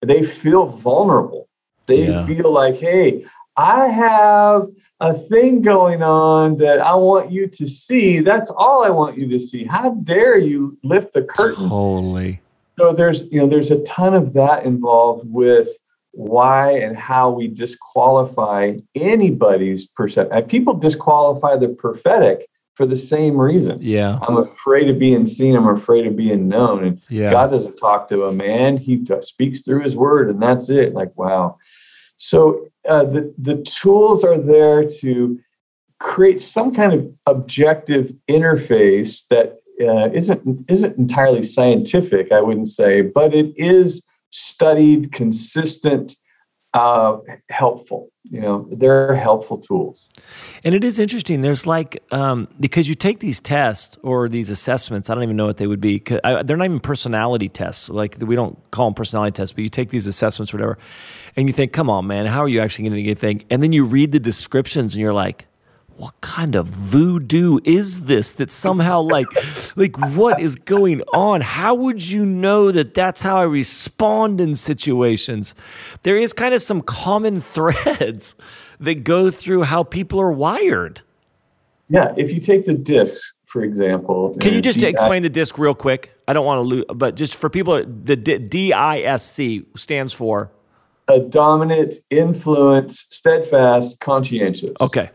[0.02, 1.48] They feel vulnerable.
[1.86, 2.26] They yeah.
[2.26, 4.68] feel like, hey, I have
[5.00, 8.20] a thing going on that I want you to see.
[8.20, 9.64] That's all I want you to see.
[9.64, 11.68] How dare you lift the curtain?
[11.68, 12.40] Holy.
[12.78, 15.68] So there's, you know, there's a ton of that involved with
[16.12, 20.42] why and how we disqualify anybody's perception.
[20.44, 23.78] People disqualify the prophetic for the same reason.
[23.80, 24.18] Yeah.
[24.26, 25.56] I'm afraid of being seen.
[25.56, 26.84] I'm afraid of being known.
[26.84, 27.30] And yeah.
[27.30, 28.76] God doesn't talk to a man.
[28.76, 30.94] He speaks through his word and that's it.
[30.94, 31.58] Like, wow.
[32.18, 35.38] So uh, the, the tools are there to
[35.98, 43.02] create some kind of objective interface that uh, isn't isn't entirely scientific, I wouldn't say,
[43.02, 46.16] but it is studied, consistent,
[46.76, 48.10] uh, helpful.
[48.24, 50.08] You know, they're helpful tools.
[50.62, 51.40] And it is interesting.
[51.40, 55.08] There's like um, because you take these tests or these assessments.
[55.08, 56.02] I don't even know what they would be.
[56.22, 57.88] I, they're not even personality tests.
[57.88, 60.76] Like we don't call them personality tests, but you take these assessments, whatever,
[61.34, 63.62] and you think, "Come on, man, how are you actually going to get anything?" And
[63.62, 65.46] then you read the descriptions, and you're like,
[65.96, 69.26] what kind of voodoo is this that somehow like
[69.76, 71.40] like what is going on?
[71.40, 75.54] How would you know that that's how i respond in situations?
[76.02, 78.36] There is kind of some common threads
[78.80, 81.00] that go through how people are wired.
[81.88, 85.56] Yeah if you take the disc for example can you just D- explain the disc
[85.56, 86.14] real quick?
[86.28, 90.50] I don't want to lose but just for people the disc stands for?
[91.08, 94.72] A dominant influence steadfast conscientious.
[94.80, 95.10] Okay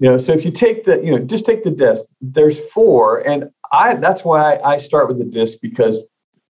[0.00, 3.26] you know, so if you take the, you know, just take the disc, there's four.
[3.26, 6.00] And I that's why I, start with the disc because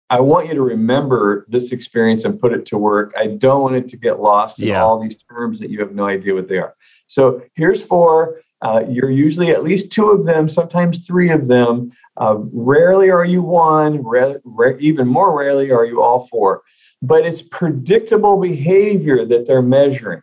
[0.10, 3.14] I want you to remember this experience and put it to work.
[3.18, 4.82] I don't want it to get lost in yeah.
[4.82, 6.76] all these terms that you have no idea what they are.
[7.08, 8.42] So here's four.
[8.62, 11.92] Uh, you're usually at least two of them, sometimes three of them.
[12.18, 16.64] Uh, rarely are you one, rare, rare, even more rarely are you all four.
[17.02, 20.22] But it's predictable behavior that they're measuring.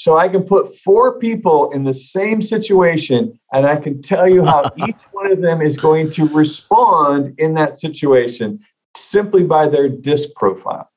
[0.00, 4.46] So I can put four people in the same situation and I can tell you
[4.46, 8.60] how each one of them is going to respond in that situation
[8.96, 10.88] simply by their disc profile.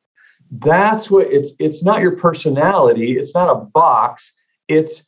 [0.49, 4.31] That's what it's it's not your personality, it's not a box,
[4.69, 5.03] it's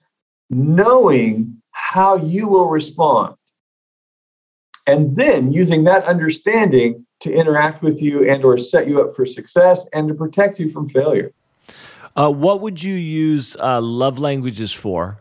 [0.49, 3.36] knowing how you will respond.
[4.86, 9.25] And then using that understanding to interact with you and or set you up for
[9.25, 11.31] success and to protect you from failure.
[12.15, 15.19] Uh, what would you use uh, love languages for?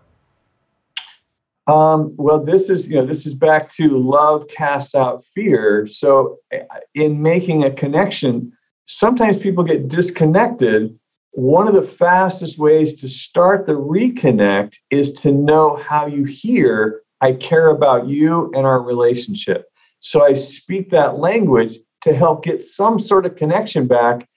[1.67, 5.87] Um, well, this is you know this is back to love casts out fear.
[5.87, 6.59] So, uh,
[6.95, 8.53] in making a connection,
[8.87, 10.99] sometimes people get disconnected.
[11.31, 17.01] One of the fastest ways to start the reconnect is to know how you hear.
[17.21, 19.65] I care about you and our relationship.
[19.99, 24.29] So I speak that language to help get some sort of connection back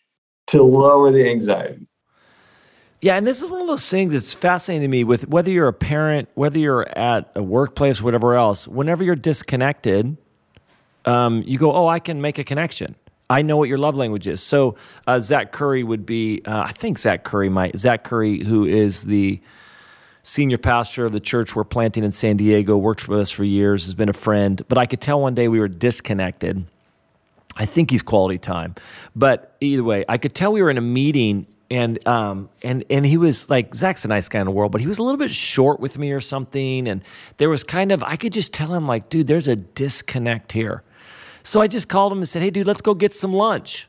[0.47, 1.85] to lower the anxiety.
[2.99, 5.67] Yeah, and this is one of those things that's fascinating to me with whether you're
[5.67, 10.17] a parent, whether you're at a workplace, whatever else, whenever you're disconnected,
[11.05, 12.95] um, you go, oh, I can make a connection.
[13.29, 14.41] I know what your love language is.
[14.41, 18.65] So uh, Zach Curry would be, uh, I think Zach Curry might, Zach Curry, who
[18.65, 19.39] is the
[20.23, 23.85] senior pastor of the church we're planting in San Diego, worked for us for years,
[23.85, 24.63] has been a friend.
[24.67, 26.65] But I could tell one day we were disconnected.
[27.57, 28.75] I think he's quality time.
[29.15, 33.05] But either way, I could tell we were in a meeting and um and and
[33.05, 35.17] he was like Zach's a nice guy in the world, but he was a little
[35.17, 37.03] bit short with me or something, and
[37.37, 40.83] there was kind of I could just tell him like, dude, there's a disconnect here.
[41.43, 43.87] So I just called him and said, hey, dude, let's go get some lunch.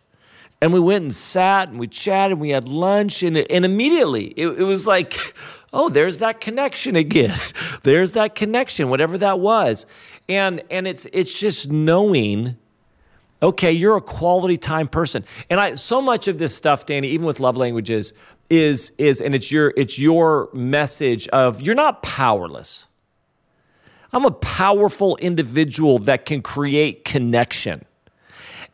[0.61, 4.27] And we went and sat and we chatted and we had lunch and and immediately
[4.37, 5.17] it, it was like,
[5.73, 7.39] oh, there's that connection again.
[7.83, 9.87] there's that connection, whatever that was,
[10.29, 12.57] and and it's it's just knowing
[13.43, 15.25] okay, you're a quality time person.
[15.51, 18.15] And I so much of this stuff, Danny, even with love languages,
[18.51, 22.87] is is and it's your it's your message of you're not powerless.
[24.13, 27.85] I'm a powerful individual that can create connection.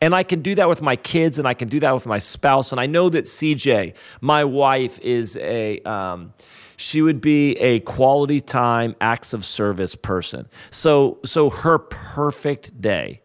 [0.01, 2.19] And I can do that with my kids and I can do that with my
[2.19, 2.71] spouse.
[2.71, 6.33] And I know that SeaJay, my wife, is a, um,
[6.77, 10.47] she would be a quality time acts of service person.
[10.69, 13.21] So, so her perfect day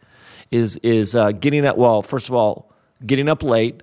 [0.50, 1.76] is is uh, getting up.
[1.76, 2.72] Well, first of all,
[3.04, 3.82] getting up late.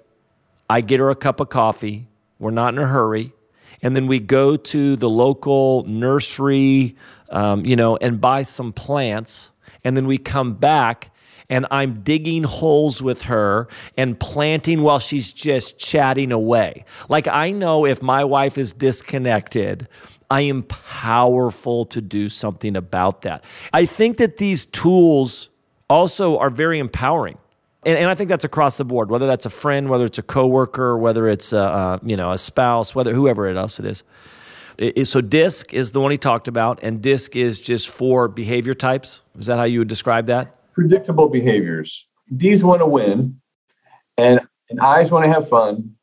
[0.69, 2.08] I get her a cup of coffee.
[2.39, 3.34] We're not in a hurry,
[3.82, 6.95] and then we go to the local nursery,
[7.30, 9.51] um, you know, and buy some plants,
[9.84, 11.12] and then we come back.
[11.49, 16.86] and I'm digging holes with her and planting while she's just chatting away.
[17.10, 19.88] Like I know if my wife is disconnected,
[20.30, 23.45] I am powerful to do something about that.
[23.73, 25.49] I think that these tools
[25.89, 27.38] also are very empowering.
[27.86, 30.23] And, and, I think that's across the board, whether that's a friend, whether it's a
[30.23, 34.04] coworker, whether it's a, you know a spouse, whether whoever else it is.
[34.78, 38.28] It, it, so DISC is the one he talked about, and DISC is just for
[38.28, 39.23] behavior types.
[39.38, 40.54] Is that how you would describe that?
[40.73, 42.08] Predictable behaviors.
[42.36, 43.39] D's want to win,
[44.17, 45.95] and, and I's want to have fun,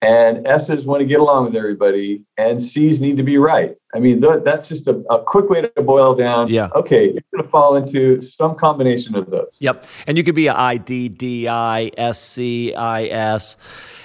[0.00, 3.76] and S's want to get along with everybody, and C's need to be right.
[3.94, 6.48] I mean, th- that's just a, a, quick way to boil down.
[6.48, 6.68] Yeah.
[6.74, 9.56] Okay, you're going to fall into some combination of those.
[9.58, 9.86] Yep.
[10.06, 13.56] And you could be a I D D I S C I S.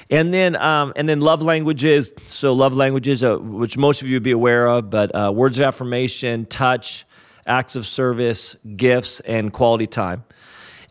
[0.09, 2.13] And then, um, and then love languages.
[2.25, 5.59] So love languages, uh, which most of you would be aware of, but uh, words
[5.59, 7.05] of affirmation, touch,
[7.45, 10.23] acts of service, gifts, and quality time.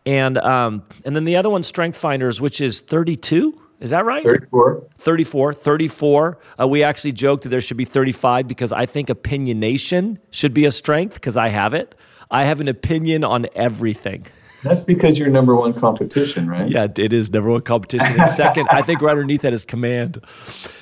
[0.05, 3.59] And um, and then the other one, Strength Finders, which is 32.
[3.83, 4.23] Is that right?
[4.23, 4.87] 34.
[4.97, 5.53] 34.
[5.53, 6.39] 34.
[6.57, 10.63] Uh, we actually joked that there should be 35 because I think opinionation should be
[10.63, 11.93] a strength because I have it.
[12.31, 14.25] I have an opinion on everything.
[14.63, 16.69] That's because you're number one competition, right?
[16.69, 18.19] Yeah, it is number one competition.
[18.19, 20.23] And second, I think right underneath that is command.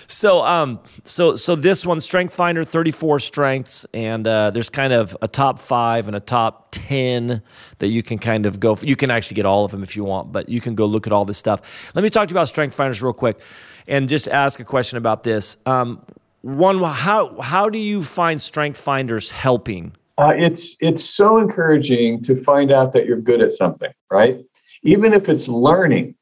[0.08, 5.16] So, um, so, so this one, Strength Finder, 34 strengths, and uh, there's kind of
[5.22, 7.42] a top five and a top 10
[7.80, 8.76] that you can kind of go.
[8.76, 8.86] For.
[8.86, 11.08] You can actually get all of them if you want, but you can go look
[11.08, 11.62] at all this stuff.
[11.96, 13.40] Let me talk to you about Strength Finders real quick,
[13.88, 15.58] and just ask a question about this.
[15.66, 16.06] Um,
[16.42, 19.96] one, how how do you find Strength Finders helping?
[20.18, 24.40] Uh, it's it's so encouraging to find out that you're good at something, right?
[24.84, 26.16] Even if it's learning,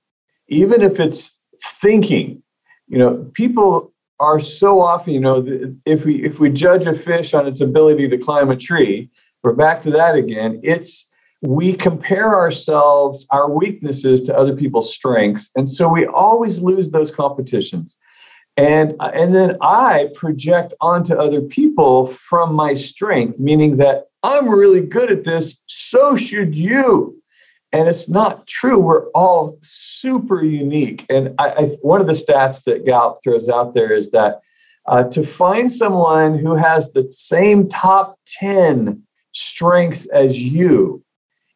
[0.48, 1.38] even if it's
[1.82, 2.44] thinking
[2.90, 5.46] you know, people are so often, you know,
[5.86, 9.10] if we if we judge a fish on its ability to climb a tree,
[9.44, 10.60] we're back to that again.
[10.64, 11.10] It's
[11.42, 17.12] we compare ourselves, our weaknesses to other people's strengths, and so we always lose those
[17.12, 17.96] competitions.
[18.60, 24.82] And and then I project onto other people from my strength, meaning that I'm really
[24.82, 25.56] good at this.
[25.66, 27.16] So should you.
[27.72, 28.78] And it's not true.
[28.78, 31.06] We're all super unique.
[31.10, 34.42] And I, I, one of the stats that Gallup throws out there is that
[34.88, 41.02] uh, to find someone who has the same top 10 strengths as you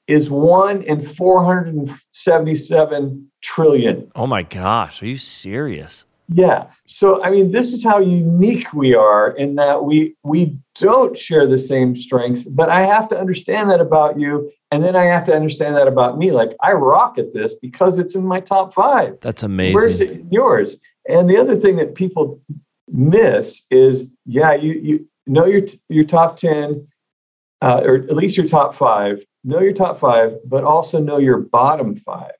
[0.08, 4.10] is one in 477 trillion.
[4.16, 6.06] Oh my gosh, are you serious?
[6.30, 6.68] Yeah.
[6.86, 11.46] So I mean, this is how unique we are in that we we don't share
[11.46, 15.24] the same strengths, but I have to understand that about you and then I have
[15.26, 16.32] to understand that about me.
[16.32, 19.20] Like I rock at this because it's in my top five.
[19.22, 19.76] That's amazing.
[19.76, 20.78] Where's it in yours?
[21.08, 22.42] And the other thing that people
[22.88, 26.88] miss is, yeah, you you know your your top ten,
[27.62, 29.24] uh, or at least your top five.
[29.44, 32.32] Know your top five, but also know your bottom five,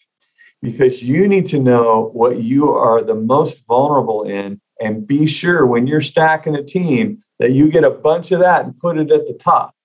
[0.64, 5.68] because you need to know what you are the most vulnerable in, and be sure
[5.68, 9.12] when you're stacking a team that you get a bunch of that and put it
[9.12, 9.76] at the top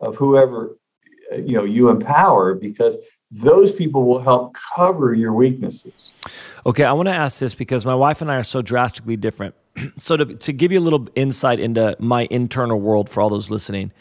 [0.00, 0.78] of whoever
[1.30, 2.96] uh, you know you empower because
[3.30, 6.10] those people will help cover your weaknesses.
[6.64, 9.54] Okay, I want to ask this because my wife and I are so drastically different.
[9.98, 13.50] so to to give you a little insight into my internal world for all those
[13.50, 13.92] listening.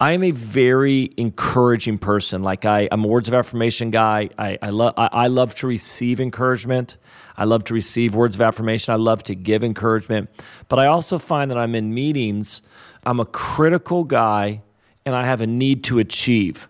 [0.00, 2.42] I am a very encouraging person.
[2.42, 4.30] Like I, I'm a words of affirmation guy.
[4.38, 6.96] I, I love I, I love to receive encouragement.
[7.36, 8.94] I love to receive words of affirmation.
[8.94, 10.30] I love to give encouragement.
[10.68, 12.62] But I also find that I'm in meetings,
[13.04, 14.62] I'm a critical guy
[15.04, 16.66] and I have a need to achieve.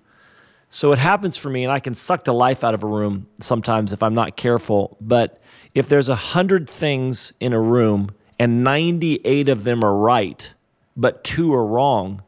[0.69, 3.27] So it happens for me, and I can suck the life out of a room
[3.40, 4.97] sometimes if I'm not careful.
[5.01, 5.40] But
[5.75, 10.55] if there's a hundred things in a room and 98 of them are right,
[10.97, 12.23] but two are wrong,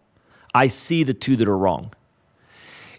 [0.55, 1.93] I see the two that are wrong.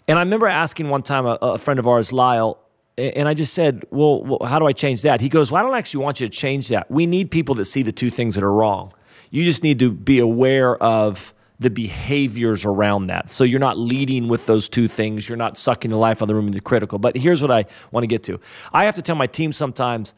[0.06, 2.58] And I remember asking one time a, a friend of ours, Lyle,
[2.96, 5.20] and I just said, well, well, how do I change that?
[5.20, 6.90] He goes, well, I don't actually want you to change that.
[6.90, 8.92] We need people that see the two things that are wrong.
[9.30, 13.30] You just need to be aware of the behaviors around that.
[13.30, 15.28] So you're not leading with those two things.
[15.28, 16.98] You're not sucking the life out of the room and the critical.
[16.98, 18.40] But here's what I want to get to.
[18.72, 20.14] I have to tell my team sometimes,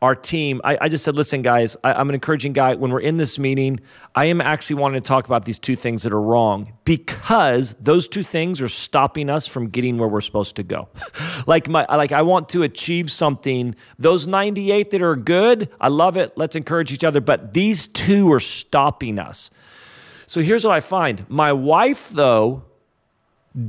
[0.00, 2.74] our team, I, I just said, listen, guys, I, I'm an encouraging guy.
[2.74, 3.80] When we're in this meeting,
[4.14, 8.08] I am actually wanting to talk about these two things that are wrong because those
[8.08, 10.88] two things are stopping us from getting where we're supposed to go.
[11.46, 13.74] like my like I want to achieve something.
[13.98, 16.36] Those 98 that are good, I love it.
[16.36, 17.20] Let's encourage each other.
[17.20, 19.50] But these two are stopping us.
[20.26, 22.64] So here's what I find my wife, though,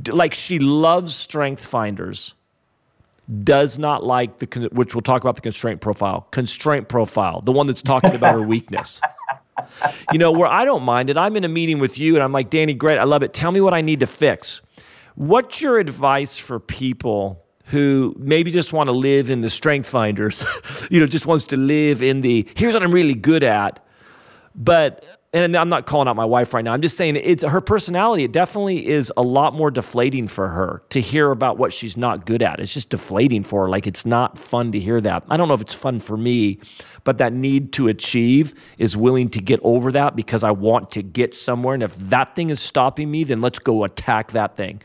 [0.07, 2.33] like she loves strength finders,
[3.43, 7.67] does not like the, which we'll talk about the constraint profile, constraint profile, the one
[7.67, 9.01] that's talking about her weakness.
[10.11, 12.31] You know, where I don't mind it, I'm in a meeting with you and I'm
[12.31, 13.33] like, Danny, great, I love it.
[13.33, 14.61] Tell me what I need to fix.
[15.15, 20.43] What's your advice for people who maybe just want to live in the strength finders,
[20.89, 23.85] you know, just wants to live in the here's what I'm really good at.
[24.55, 26.73] But and I'm not calling out my wife right now.
[26.73, 28.23] I'm just saying it's her personality.
[28.23, 32.25] It definitely is a lot more deflating for her to hear about what she's not
[32.25, 32.59] good at.
[32.59, 33.69] It's just deflating for her.
[33.69, 35.23] Like it's not fun to hear that.
[35.29, 36.59] I don't know if it's fun for me,
[37.03, 41.03] but that need to achieve is willing to get over that because I want to
[41.03, 41.75] get somewhere.
[41.75, 44.81] And if that thing is stopping me, then let's go attack that thing.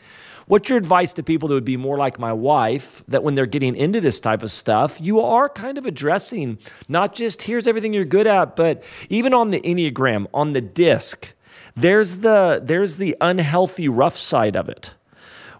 [0.47, 3.45] What's your advice to people that would be more like my wife, that when they're
[3.45, 7.93] getting into this type of stuff, you are kind of addressing not just here's everything
[7.93, 11.33] you're good at, but even on the Enneagram, on the disc,
[11.75, 14.93] there's the there's the unhealthy rough side of it.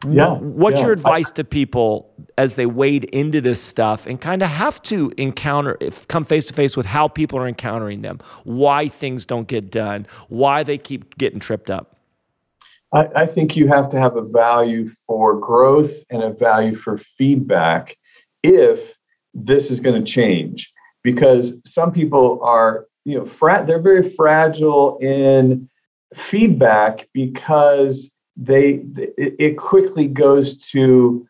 [0.08, 0.36] Yeah.
[0.36, 0.88] What's yeah.
[0.88, 5.12] your advice to people as they wade into this stuff and kind of have to
[5.18, 5.78] encounter,
[6.08, 10.06] come face to face with how people are encountering them, why things don't get done,
[10.30, 11.95] why they keep getting tripped up?
[12.96, 16.98] I, I think you have to have a value for growth and a value for
[16.98, 17.98] feedback
[18.42, 18.98] if
[19.34, 20.72] this is going to change.
[21.04, 25.70] Because some people are you know fra- they're very fragile in
[26.16, 28.86] feedback because they
[29.18, 31.28] it, it quickly goes to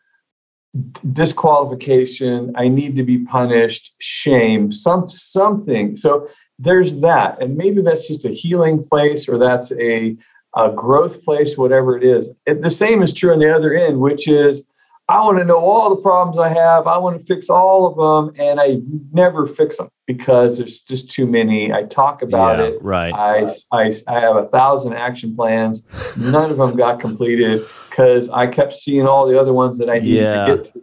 [1.12, 5.96] disqualification i need to be punished shame some something.
[5.96, 7.40] So there's that.
[7.40, 10.16] And maybe that's just a healing place or that's a
[10.56, 12.30] a growth place, whatever it is.
[12.46, 14.66] It, the same is true on the other end, which is
[15.08, 16.88] I want to know all the problems I have.
[16.88, 18.80] I want to fix all of them, and I
[19.12, 21.72] never fix them because there's just too many.
[21.72, 22.82] I talk about yeah, it.
[22.82, 23.14] Right.
[23.14, 25.86] I, I, I have a thousand action plans.
[26.16, 29.98] None of them got completed because I kept seeing all the other ones that I
[29.98, 30.46] needed yeah.
[30.46, 30.80] to get to.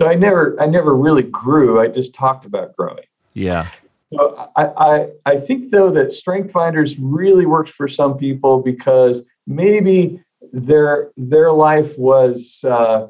[0.00, 1.80] So I never, I never really grew.
[1.80, 3.04] I just talked about growing.
[3.34, 3.68] Yeah.
[4.12, 9.22] So I, I, I think though that Strength Finders really works for some people because
[9.46, 13.08] maybe their their life was uh,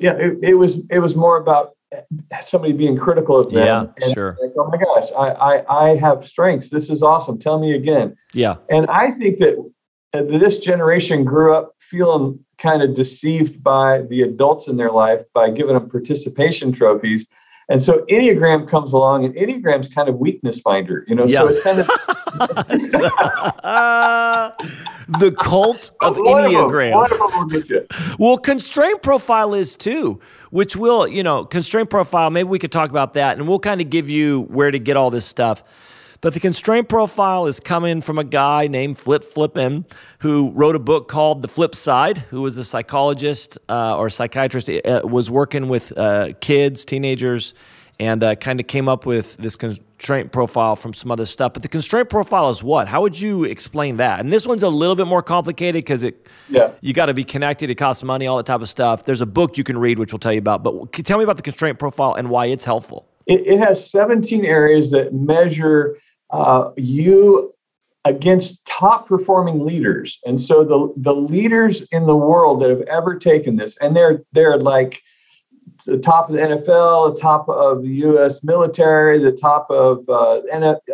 [0.00, 1.72] yeah it, it was it was more about
[2.40, 3.92] somebody being critical of them.
[4.00, 4.36] Yeah, sure.
[4.42, 6.68] Like, oh my gosh, I, I I have strengths.
[6.70, 7.38] This is awesome.
[7.38, 8.16] Tell me again.
[8.34, 8.56] Yeah.
[8.68, 9.72] And I think that
[10.12, 15.48] this generation grew up feeling kind of deceived by the adults in their life by
[15.50, 17.26] giving them participation trophies
[17.68, 21.26] and so Enneagram comes along, and Enneagram's kind of weakness finder, you know.
[21.26, 21.40] Yeah.
[21.40, 21.86] So it's kind of
[25.20, 26.64] the cult of one Enneagram.
[26.64, 27.86] Of them, one of them will get you.
[28.18, 30.18] Well, constraint profile is too,
[30.50, 32.30] which will, you know, constraint profile.
[32.30, 34.96] Maybe we could talk about that, and we'll kind of give you where to get
[34.96, 35.62] all this stuff.
[36.20, 39.84] But the constraint profile is coming from a guy named Flip Flippen
[40.18, 44.68] who wrote a book called The Flip Side, who was a psychologist uh, or psychiatrist,
[44.68, 47.54] uh, was working with uh, kids, teenagers,
[48.00, 51.52] and uh, kind of came up with this constraint profile from some other stuff.
[51.52, 52.88] But the constraint profile is what?
[52.88, 54.18] How would you explain that?
[54.18, 56.72] And this one's a little bit more complicated because it, yeah.
[56.80, 57.70] you got to be connected.
[57.70, 59.04] It costs money, all that type of stuff.
[59.04, 60.64] There's a book you can read which will tell you about.
[60.64, 63.06] But tell me about the constraint profile and why it's helpful.
[63.26, 65.96] It, it has 17 areas that measure
[66.30, 67.54] uh, you
[68.04, 70.18] against top performing leaders.
[70.24, 74.22] And so the, the leaders in the world that have ever taken this, and they're
[74.32, 75.02] they're like
[75.86, 78.42] the top of the NFL, the top of the U.S.
[78.42, 80.40] military, the top of uh,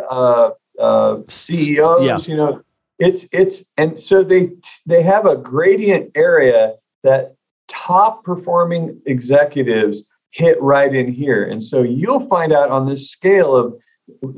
[0.09, 2.05] uh, uh, CEOs.
[2.05, 2.19] Yeah.
[2.33, 2.61] You know,
[2.99, 4.51] it's it's and so they
[4.85, 7.35] they have a gradient area that
[7.67, 13.55] top performing executives hit right in here, and so you'll find out on this scale
[13.55, 13.75] of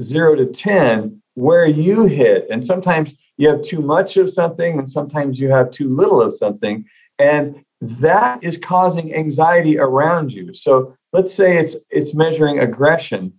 [0.01, 2.47] zero to 10 where you hit.
[2.49, 6.35] And sometimes you have too much of something, and sometimes you have too little of
[6.35, 6.85] something.
[7.19, 10.53] And that is causing anxiety around you.
[10.53, 13.33] So let's say it's it's measuring aggression.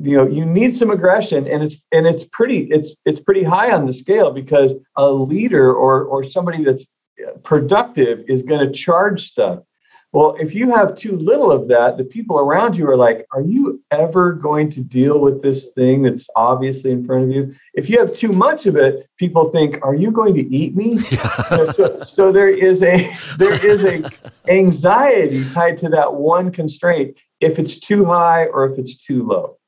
[0.00, 3.72] You know, you need some aggression, and it's and it's pretty it's it's pretty high
[3.72, 6.86] on the scale because a leader or or somebody that's
[7.42, 9.60] productive is going to charge stuff.
[10.16, 13.42] Well, if you have too little of that, the people around you are like, Are
[13.42, 17.54] you ever going to deal with this thing that's obviously in front of you?
[17.74, 20.96] If you have too much of it, people think, Are you going to eat me?
[21.70, 24.10] so, so there is a there is a
[24.48, 29.58] anxiety tied to that one constraint if it's too high or if it's too low.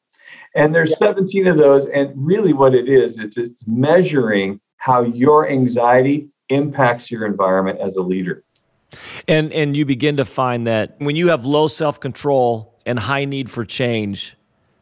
[0.55, 1.85] And there's 17 of those.
[1.85, 7.97] And really what it is, it's, it's measuring how your anxiety impacts your environment as
[7.97, 8.45] a leader.
[9.27, 13.51] And and you begin to find that when you have low self-control and high need
[13.51, 14.37] for change,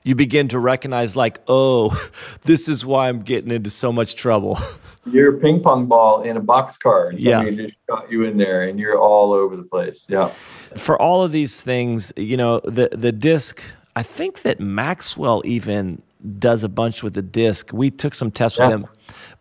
[0.05, 1.91] you begin to recognize like, oh,
[2.43, 4.59] this is why I'm getting into so much trouble.
[5.11, 7.11] You're a ping pong ball in a boxcar.
[7.11, 7.49] And yeah.
[7.51, 10.05] just got you in there and you're all over the place.
[10.09, 10.31] Yeah.
[10.77, 13.63] For all of these things, you know, the the disc,
[13.95, 16.03] I think that Maxwell even
[16.39, 17.73] does a bunch with the disc.
[17.73, 18.67] We took some tests yeah.
[18.67, 18.87] with him.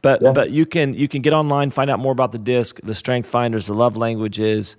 [0.01, 0.31] But yeah.
[0.31, 3.29] but you can you can get online, find out more about the disc, the strength
[3.29, 4.77] finders, the love languages.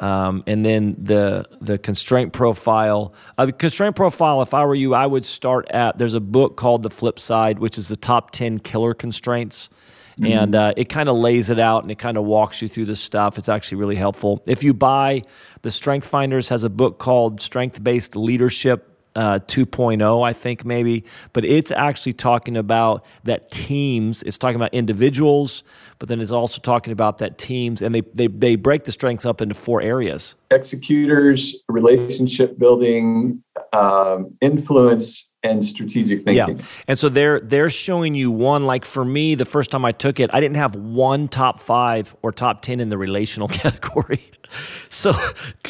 [0.00, 3.14] Um, and then the the constraint profile.
[3.38, 5.98] Uh, the constraint profile, if I were you, I would start at.
[5.98, 9.68] There's a book called The Flip Side, which is the top ten killer constraints.
[10.12, 10.26] Mm-hmm.
[10.26, 12.84] And uh, it kind of lays it out and it kind of walks you through
[12.86, 13.38] the stuff.
[13.38, 14.42] It's actually really helpful.
[14.46, 15.22] If you buy
[15.62, 21.04] the Strength Finders has a book called Strength Based Leadership uh, 2.0, I think maybe,
[21.32, 24.22] but it's actually talking about that teams.
[24.22, 25.62] It's talking about individuals,
[25.98, 29.26] but then it's also talking about that teams, and they they they break the strengths
[29.26, 33.42] up into four areas: executors, relationship building,
[33.72, 36.58] um, influence, and strategic thinking.
[36.58, 36.64] Yeah.
[36.88, 40.20] And so they're they're showing you one like for me the first time I took
[40.20, 44.30] it, I didn't have one top 5 or top 10 in the relational category.
[44.88, 45.14] so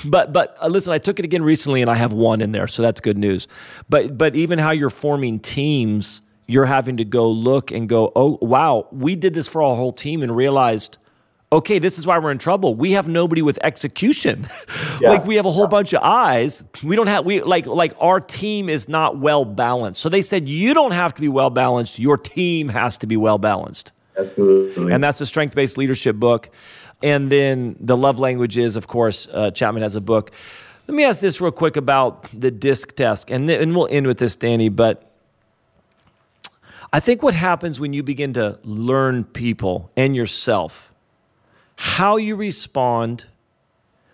[0.05, 2.67] but but uh, listen, I took it again recently and I have one in there,
[2.67, 3.49] so that's good news.
[3.89, 8.39] But but even how you're forming teams, you're having to go look and go, "Oh,
[8.41, 10.99] wow, we did this for our whole team and realized
[11.53, 12.75] okay, this is why we're in trouble.
[12.75, 14.49] We have nobody with execution.
[15.01, 15.09] Yeah.
[15.11, 16.65] like we have a whole bunch of eyes.
[16.85, 20.01] We don't have we like like our team is not well balanced.
[20.01, 21.99] So they said you don't have to be well balanced.
[21.99, 23.91] Your team has to be well balanced.
[24.17, 24.93] Absolutely.
[24.93, 26.51] And that's a strength based leadership book.
[27.03, 30.31] And then the love languages, of course, uh, Chapman has a book.
[30.87, 34.07] Let me ask this real quick about the disc test, and, th- and we'll end
[34.07, 34.69] with this, Danny.
[34.69, 35.11] But
[36.93, 40.93] I think what happens when you begin to learn people and yourself
[41.77, 43.25] how you respond,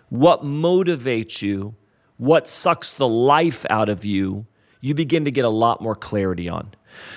[0.09, 1.75] what motivates you,
[2.17, 4.47] what sucks the life out of you,
[4.81, 6.71] you begin to get a lot more clarity on.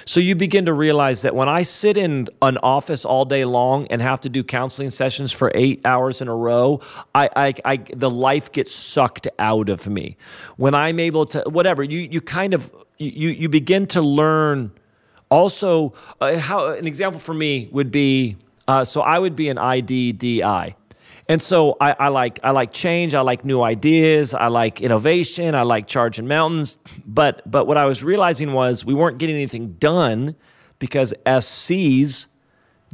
[0.05, 3.87] So you begin to realize that when I sit in an office all day long
[3.87, 6.81] and have to do counseling sessions for eight hours in a row,
[7.13, 10.17] I, I, I the life gets sucked out of me.
[10.57, 14.71] When I'm able to, whatever you, you kind of you, you begin to learn.
[15.29, 18.35] Also, uh, how an example for me would be
[18.67, 20.75] uh, so I would be an IDDI.
[21.29, 23.13] And so I, I, like I like change.
[23.13, 24.33] I like new ideas.
[24.33, 25.55] I like innovation.
[25.55, 26.79] I like charging mountains.
[27.05, 30.35] But but what I was realizing was we weren't getting anything done
[30.79, 32.27] because SCs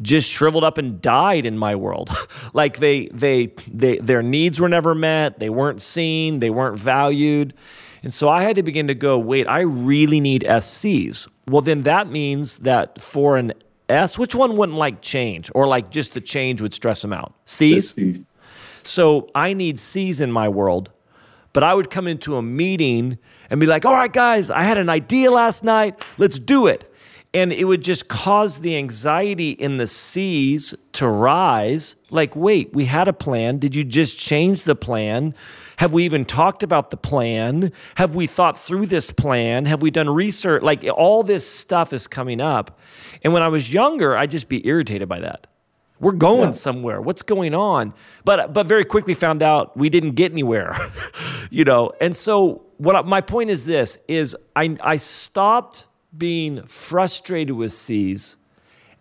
[0.02, 2.10] just shriveled up and died in my world.
[2.54, 5.40] like they they they their needs were never met.
[5.40, 6.40] They weren't seen.
[6.40, 7.54] They weren't valued.
[8.04, 11.28] And so I had to begin to go, wait, I really need SCs.
[11.48, 13.54] Well, then that means that for an
[13.90, 17.34] S, which one wouldn't like change or like just the change would stress them out?
[17.46, 17.94] C's?
[17.94, 18.26] C's.
[18.84, 20.92] So I need C's in my world.
[21.54, 23.18] But I would come into a meeting
[23.50, 26.06] and be like, all right, guys, I had an idea last night.
[26.18, 26.94] Let's do it.
[27.34, 31.96] And it would just cause the anxiety in the C's to rise.
[32.10, 33.58] Like, wait, we had a plan.
[33.58, 35.34] Did you just change the plan?
[35.78, 37.72] Have we even talked about the plan?
[37.96, 39.66] Have we thought through this plan?
[39.66, 40.64] Have we done research?
[40.64, 42.80] Like, all this stuff is coming up.
[43.24, 45.48] And when I was younger, I'd just be irritated by that.
[46.00, 46.52] We're going yeah.
[46.52, 47.02] somewhere.
[47.02, 47.94] What's going on?
[48.24, 50.76] But but very quickly found out we didn't get anywhere.
[51.50, 51.92] you know.
[52.00, 57.72] And so what I, my point is this is I I stopped being frustrated with
[57.72, 58.38] C's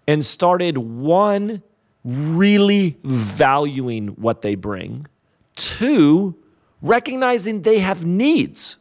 [0.09, 1.63] and started one
[2.05, 5.07] really valuing what they bring.
[5.55, 6.37] Two,
[6.83, 8.77] recognizing they have needs.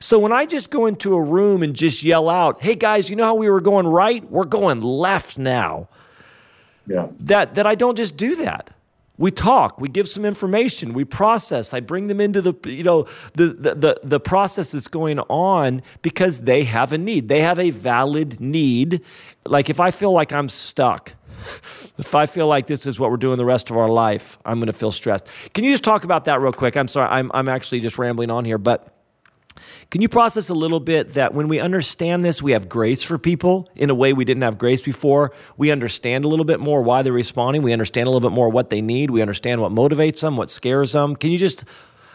[0.00, 3.16] So when I just go into a room and just yell out, "Hey guys, you
[3.16, 4.28] know how we were going right?
[4.30, 5.88] We're going left now."
[6.86, 7.08] Yeah.
[7.20, 8.70] That that I don't just do that.
[9.18, 11.72] We talk, we give some information, we process.
[11.72, 15.82] I bring them into the you know the the the, the process that's going on
[16.02, 17.28] because they have a need.
[17.28, 19.00] They have a valid need.
[19.46, 21.14] Like if I feel like I'm stuck,
[21.98, 24.58] if I feel like this is what we're doing the rest of our life, I'm
[24.58, 25.28] going to feel stressed.
[25.54, 26.76] Can you just talk about that real quick?
[26.76, 28.92] I'm sorry, I'm I'm actually just rambling on here, but
[29.90, 33.18] can you process a little bit that when we understand this, we have grace for
[33.18, 35.32] people in a way we didn't have grace before?
[35.56, 37.62] We understand a little bit more why they're responding.
[37.62, 39.10] We understand a little bit more what they need.
[39.10, 41.16] We understand what motivates them, what scares them.
[41.16, 41.64] Can you just,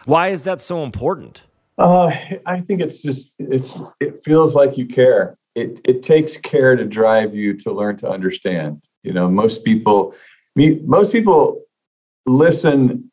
[0.04, 1.42] why is that so important?
[1.78, 2.12] Uh,
[2.44, 5.36] I think it's just, it's, it feels like you care.
[5.54, 8.82] It, it takes care to drive you to learn to understand.
[9.02, 10.14] You know, most people,
[10.56, 11.62] most people
[12.26, 13.10] listen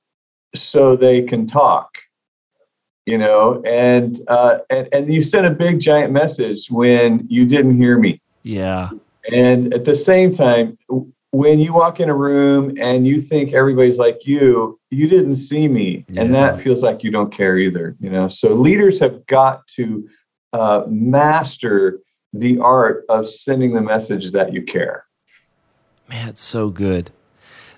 [0.55, 1.89] so they can talk
[3.09, 7.77] you know and uh and, and you sent a big giant message when you didn't
[7.77, 8.21] hear me.
[8.43, 8.89] Yeah.
[9.31, 10.77] And at the same time
[11.31, 15.67] when you walk in a room and you think everybody's like you you didn't see
[15.67, 16.05] me.
[16.07, 16.21] Yeah.
[16.21, 18.29] and that feels like you don't care either you know?
[18.29, 20.07] So leaders have got to
[20.53, 21.99] uh, master
[22.33, 25.05] the art of sending the message that you care
[26.09, 27.11] man it's so good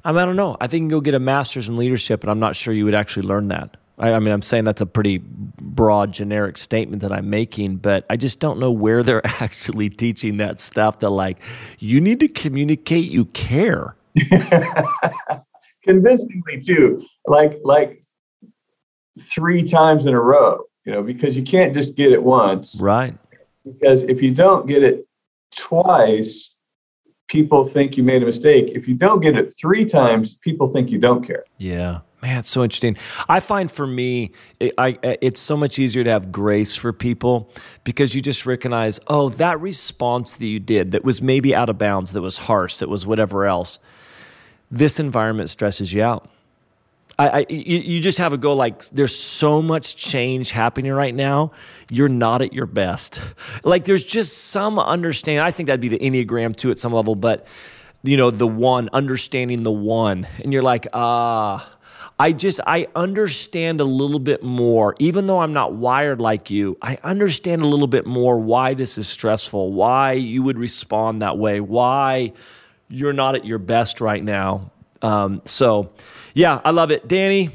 [0.04, 2.24] I, mean, I don't know i think you can go get a master's in leadership
[2.24, 4.82] and i'm not sure you would actually learn that I, I mean, I'm saying that's
[4.82, 9.26] a pretty broad, generic statement that I'm making, but I just don't know where they're
[9.42, 11.38] actually teaching that stuff to like,
[11.80, 13.96] you need to communicate you care.
[15.84, 17.06] Convincingly, too.
[17.26, 18.02] Like, like
[19.20, 22.80] three times in a row, you know, because you can't just get it once.
[22.82, 23.16] Right.
[23.64, 25.08] Because if you don't get it
[25.56, 26.60] twice,
[27.32, 28.70] people think you made a mistake.
[28.76, 31.46] If you don't get it three times, people think you don't care.
[31.58, 32.02] Yeah.
[32.22, 32.98] Man, it's so interesting.
[33.30, 37.50] I find for me, it, I, it's so much easier to have grace for people
[37.86, 41.78] because you just recognize, oh, that response that you did that was maybe out of
[41.78, 43.80] bounds, that was harsh, that was whatever else.
[44.70, 46.30] This environment stresses you out.
[47.22, 51.14] I, I you, you just have a go like there's so much change happening right
[51.14, 51.52] now.
[51.92, 53.22] You're not at your best.
[53.64, 55.40] Like there's just some understanding.
[55.40, 57.46] I think that'd be the enneagram too at some level, but
[58.04, 61.70] you know the one understanding the one, and you're like ah.
[62.20, 66.78] I just I understand a little bit more even though I'm not wired like you.
[66.80, 71.40] I understand a little bit more why this is stressful, why you would respond that
[71.40, 72.34] way, why
[72.90, 74.70] you're not at your best right now.
[75.02, 75.94] Um, so,
[76.34, 77.08] yeah, I love it.
[77.08, 77.50] Danny,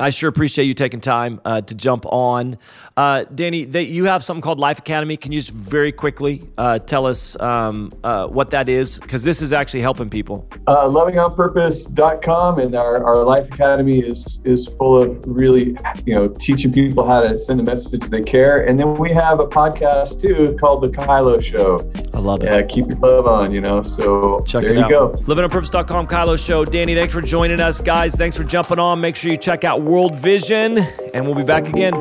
[0.00, 2.56] I sure appreciate you taking time uh, to jump on.
[2.96, 5.16] Uh, Danny, they, you have something called Life Academy.
[5.16, 8.98] Can you just very quickly uh, tell us um, uh, what that is?
[8.98, 10.48] Because this is actually helping people.
[10.66, 15.76] Uh, lovingonpurpose.com and our, our Life Academy is is full of really,
[16.06, 18.66] you know, teaching people how to send a message that they care.
[18.66, 21.90] And then we have a podcast too called The Kylo Show.
[22.14, 22.46] I love it.
[22.46, 23.82] Yeah, keep your love on, you know.
[23.82, 24.90] So Check there it you out.
[24.90, 25.08] go.
[25.24, 26.64] Lovingonpurpose.com, Kylo Show.
[26.64, 27.80] Danny, thanks for joining us.
[27.80, 29.00] Guys, thanks for jumping on.
[29.00, 30.78] Make sure you check out World Vision,
[31.12, 31.94] and we'll be back again.